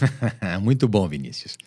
Muito 0.62 0.88
bom, 0.88 1.06
Vinícius. 1.06 1.58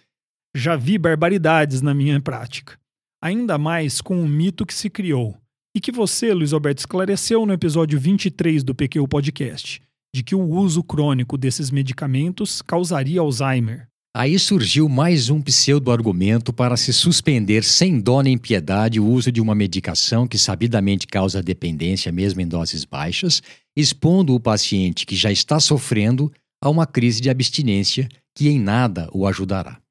Já 0.56 0.76
vi 0.76 0.98
barbaridades 0.98 1.84
na 1.84 1.94
minha 1.94 2.20
prática. 2.20 2.80
Ainda 3.22 3.60
mais 3.60 4.02
com 4.02 4.20
o 4.20 4.28
mito 4.28 4.66
que 4.66 4.74
se 4.74 4.90
criou 4.90 5.38
e 5.76 5.80
que 5.80 5.92
você, 5.92 6.34
Luiz 6.34 6.54
Alberto, 6.54 6.80
esclareceu 6.80 7.46
no 7.46 7.54
episódio 7.54 8.00
23 8.00 8.64
do 8.64 8.74
PQ 8.74 9.08
Podcast, 9.08 9.80
de 10.16 10.24
que 10.24 10.34
o 10.34 10.42
uso 10.42 10.82
crônico 10.82 11.38
desses 11.38 11.70
medicamentos 11.70 12.64
causaria 12.64 13.22
Alzheimer. 13.22 13.88
Aí 14.16 14.40
surgiu 14.40 14.90
mais 14.90 15.30
um 15.30 15.40
pseudo-argumento 15.40 16.52
para 16.52 16.76
se 16.76 16.92
suspender 16.92 17.64
sem 17.64 18.00
dó 18.00 18.24
nem 18.24 18.36
piedade 18.36 19.00
o 19.00 19.06
uso 19.06 19.32
de 19.32 19.40
uma 19.40 19.54
medicação 19.54 20.28
que 20.28 20.40
sabidamente 20.40 21.06
causa 21.06 21.44
dependência 21.44 22.12
mesmo 22.12 22.42
em 22.42 22.48
doses 22.48 22.84
baixas, 22.84 23.44
expondo 23.76 24.34
o 24.34 24.40
paciente 24.40 25.06
que 25.06 25.16
já 25.16 25.32
está 25.32 25.60
sofrendo 25.60 26.32
a 26.62 26.70
uma 26.70 26.86
crise 26.86 27.22
de 27.22 27.30
abstinência 27.30 28.08
que 28.36 28.50
em 28.50 28.60
nada 28.60 29.10
o 29.14 29.26
ajudará. 29.26 29.82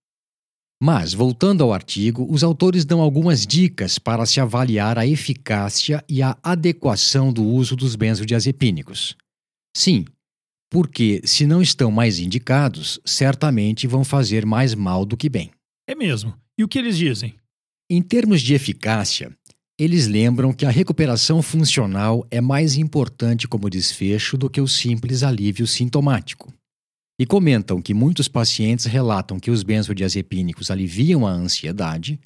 Mas, 0.80 1.14
voltando 1.14 1.64
ao 1.64 1.72
artigo, 1.72 2.26
os 2.30 2.44
autores 2.44 2.84
dão 2.84 3.00
algumas 3.00 3.46
dicas 3.46 3.98
para 3.98 4.26
se 4.26 4.40
avaliar 4.40 4.98
a 4.98 5.06
eficácia 5.06 6.04
e 6.08 6.22
a 6.22 6.36
adequação 6.42 7.32
do 7.32 7.42
uso 7.42 7.74
dos 7.74 7.96
benzodiazepínicos. 7.96 9.16
Sim, 9.74 10.04
porque 10.70 11.22
se 11.24 11.46
não 11.46 11.62
estão 11.62 11.90
mais 11.90 12.18
indicados, 12.18 13.00
certamente 13.04 13.86
vão 13.86 14.04
fazer 14.04 14.44
mais 14.44 14.74
mal 14.74 15.06
do 15.06 15.16
que 15.16 15.28
bem. 15.28 15.50
É 15.88 15.94
mesmo. 15.94 16.34
E 16.58 16.64
o 16.64 16.68
que 16.68 16.78
eles 16.78 16.98
dizem? 16.98 17.34
Em 17.88 18.02
termos 18.02 18.42
de 18.42 18.52
eficácia, 18.52 19.34
eles 19.78 20.06
lembram 20.06 20.54
que 20.54 20.64
a 20.64 20.70
recuperação 20.70 21.42
funcional 21.42 22.26
é 22.30 22.40
mais 22.40 22.76
importante 22.76 23.46
como 23.46 23.68
desfecho 23.68 24.38
do 24.38 24.48
que 24.48 24.60
o 24.60 24.66
simples 24.66 25.22
alívio 25.22 25.66
sintomático. 25.66 26.52
E 27.20 27.26
comentam 27.26 27.80
que 27.82 27.92
muitos 27.92 28.26
pacientes 28.26 28.86
relatam 28.86 29.38
que 29.38 29.50
os 29.50 29.62
benzodiazepínicos 29.62 30.70
aliviam 30.70 31.26
a 31.26 31.30
ansiedade, 31.30 32.18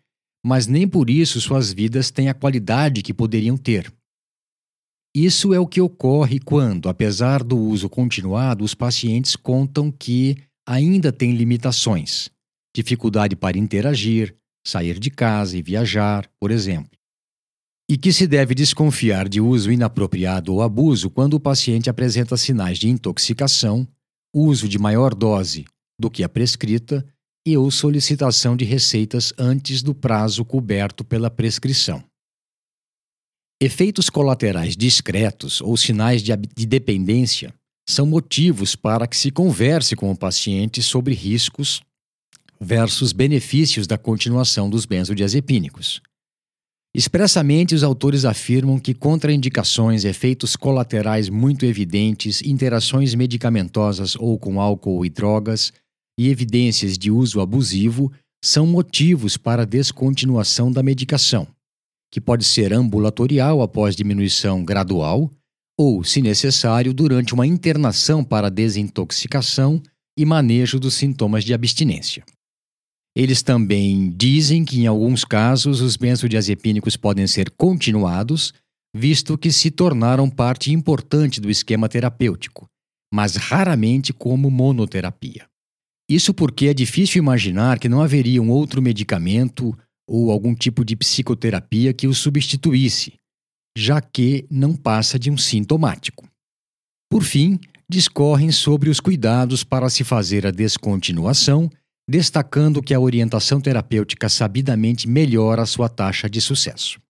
mas 0.45 0.67
nem 0.67 0.87
por 0.87 1.11
isso 1.11 1.41
suas 1.41 1.73
vidas 1.73 2.11
têm 2.11 2.29
a 2.29 2.35
qualidade 2.35 3.03
que 3.03 3.13
poderiam 3.13 3.57
ter. 3.57 3.93
Isso 5.15 5.53
é 5.53 5.59
o 5.59 5.67
que 5.67 5.81
ocorre 5.81 6.39
quando, 6.39 6.89
apesar 6.89 7.43
do 7.43 7.59
uso 7.59 7.89
continuado, 7.89 8.65
os 8.65 8.75
pacientes 8.75 9.35
contam 9.35 9.91
que 9.91 10.37
ainda 10.67 11.13
têm 11.13 11.33
limitações, 11.33 12.31
dificuldade 12.75 13.35
para 13.35 13.59
interagir, 13.59 14.37
sair 14.65 15.01
de 15.01 15.11
casa 15.11 15.59
e 15.59 15.63
viajar, 15.63 16.31
por 16.39 16.53
exemplo. 16.53 17.00
E 17.91 17.97
que 17.97 18.13
se 18.13 18.25
deve 18.25 18.55
desconfiar 18.55 19.29
de 19.29 19.41
uso 19.41 19.73
inapropriado 19.73 20.55
ou 20.55 20.63
abuso 20.63 21.11
quando 21.11 21.35
o 21.35 21.41
paciente 21.41 21.91
apresenta 21.91 22.37
sinais 22.37 22.79
de 22.79 22.89
intoxicação, 22.89 23.85
uso 24.33 24.69
de 24.69 24.79
maior 24.79 25.13
dose 25.13 25.65
do 25.99 26.09
que 26.09 26.23
a 26.23 26.29
prescrita 26.29 27.05
e 27.45 27.57
ou 27.57 27.69
solicitação 27.69 28.57
de 28.57 28.65
receitas 28.65 29.33
antes 29.37 29.83
do 29.83 29.93
prazo 29.93 30.45
coberto 30.45 31.03
pela 31.03 31.29
prescrição. 31.29 32.01
Efeitos 33.61 34.09
colaterais 34.09 34.77
discretos 34.77 35.61
ou 35.61 35.77
sinais 35.77 36.23
de, 36.23 36.31
de 36.37 36.67
dependência 36.67 37.53
são 37.89 38.07
motivos 38.07 38.77
para 38.77 39.05
que 39.09 39.17
se 39.17 39.33
converse 39.33 39.97
com 39.97 40.13
o 40.13 40.17
paciente 40.17 40.81
sobre 40.81 41.13
riscos 41.13 41.83
versus 42.61 43.13
benefícios 43.13 43.89
da 43.89 43.99
continuação 43.99 44.71
dos 44.71 44.87
benzodiazepínicos. 44.87 46.01
Expressamente, 46.93 47.75
os 47.75 47.85
autores 47.85 48.25
afirmam 48.25 48.79
que 48.79 48.93
contraindicações, 48.93 50.05
efeitos 50.05 50.57
colaterais 50.57 51.29
muito 51.29 51.65
evidentes, 51.65 52.43
interações 52.43 53.15
medicamentosas 53.15 54.17
ou 54.17 54.37
com 54.39 54.61
álcool 54.61 55.07
e 55.07 55.09
drogas 55.09 55.73
e 56.19 56.29
evidências 56.29 56.99
de 56.99 57.11
uso 57.11 57.41
abusivo 57.41 58.11
são 58.45 58.67
motivos 58.67 59.37
para 59.37 59.63
a 59.63 59.67
descontinuação 59.67 60.73
da 60.73 60.83
medicação, 60.83 61.47
que 62.11 62.21
pode 62.21 62.45
ser 62.45 62.73
ambulatorial 62.73 63.63
após 63.63 63.95
diminuição 63.95 64.65
gradual 64.65 65.31
ou, 65.79 66.03
se 66.03 66.21
necessário, 66.21 66.93
durante 66.93 67.33
uma 67.33 67.47
internação 67.47 68.25
para 68.25 68.51
desintoxicação 68.51 69.81
e 70.19 70.27
manejo 70.27 70.81
dos 70.81 70.95
sintomas 70.95 71.45
de 71.45 71.55
abstinência. 71.55 72.25
Eles 73.15 73.43
também 73.43 74.11
dizem 74.17 74.65
que, 74.65 74.81
em 74.81 74.87
alguns 74.87 75.25
casos, 75.25 75.81
os 75.81 75.97
benzodiazepínicos 75.97 76.97
podem 76.97 77.27
ser 77.27 77.51
continuados, 77.51 78.55
visto 78.95 79.37
que 79.37 79.51
se 79.51 79.71
tornaram 79.71 80.31
parte 80.31 80.73
importante 80.73 81.41
do 81.41 81.51
esquema 81.51 81.89
terapêutico, 81.89 82.67
mas 83.13 83.37
raramente 83.37 84.13
como 84.13 84.51
monoterapia. 84.51 85.47
Isso 86.09 86.35
porque 86.35 86.67
é 86.67 86.75
difícil 86.75 87.23
imaginar 87.23 87.79
que 87.79 87.89
não 87.89 88.03
haveria 88.03 88.43
um 88.43 88.51
outro 88.51 88.83
medicamento 88.83 89.77
ou 90.09 90.31
algum 90.31 90.55
tipo 90.55 90.85
de 90.85 90.97
psicoterapia 90.97 91.93
que 91.93 92.09
o 92.09 92.15
substituísse, 92.15 93.15
já 93.77 94.01
que 94.01 94.45
não 94.51 94.75
passa 94.75 95.19
de 95.19 95.31
um 95.31 95.37
sintomático. 95.37 96.29
Por 97.09 97.23
fim, 97.23 97.59
discorrem 97.89 98.51
sobre 98.51 98.91
os 98.91 98.99
cuidados 98.99 99.63
para 99.63 99.89
se 99.89 100.03
fazer 100.03 100.47
a 100.47 100.51
descontinuação 100.51 101.71
destacando 102.11 102.83
que 102.83 102.93
a 102.93 102.99
orientação 102.99 103.61
terapêutica 103.61 104.29
sabidamente 104.29 105.09
melhora 105.09 105.63
a 105.63 105.67
sua 105.67 105.89
taxa 105.89 106.29
de 106.29 106.41
sucesso. 106.41 107.01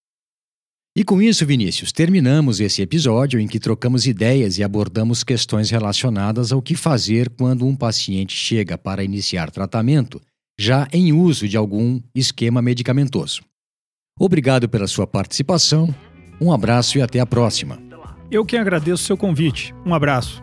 E 0.94 1.02
com 1.02 1.22
isso, 1.22 1.46
Vinícius, 1.46 1.90
terminamos 1.90 2.60
esse 2.60 2.82
episódio 2.82 3.40
em 3.40 3.48
que 3.48 3.58
trocamos 3.58 4.06
ideias 4.06 4.58
e 4.58 4.62
abordamos 4.62 5.24
questões 5.24 5.70
relacionadas 5.70 6.52
ao 6.52 6.60
que 6.60 6.74
fazer 6.74 7.30
quando 7.30 7.64
um 7.64 7.74
paciente 7.74 8.34
chega 8.34 8.76
para 8.76 9.02
iniciar 9.02 9.50
tratamento 9.50 10.20
já 10.58 10.86
em 10.92 11.12
uso 11.12 11.48
de 11.48 11.56
algum 11.56 11.98
esquema 12.14 12.60
medicamentoso. 12.60 13.40
Obrigado 14.18 14.68
pela 14.68 14.86
sua 14.86 15.06
participação, 15.06 15.94
um 16.38 16.52
abraço 16.52 16.98
e 16.98 17.02
até 17.02 17.20
a 17.20 17.24
próxima. 17.24 17.80
Eu 18.30 18.44
que 18.44 18.58
agradeço 18.58 19.02
o 19.02 19.06
seu 19.06 19.16
convite. 19.16 19.74
Um 19.86 19.94
abraço. 19.94 20.42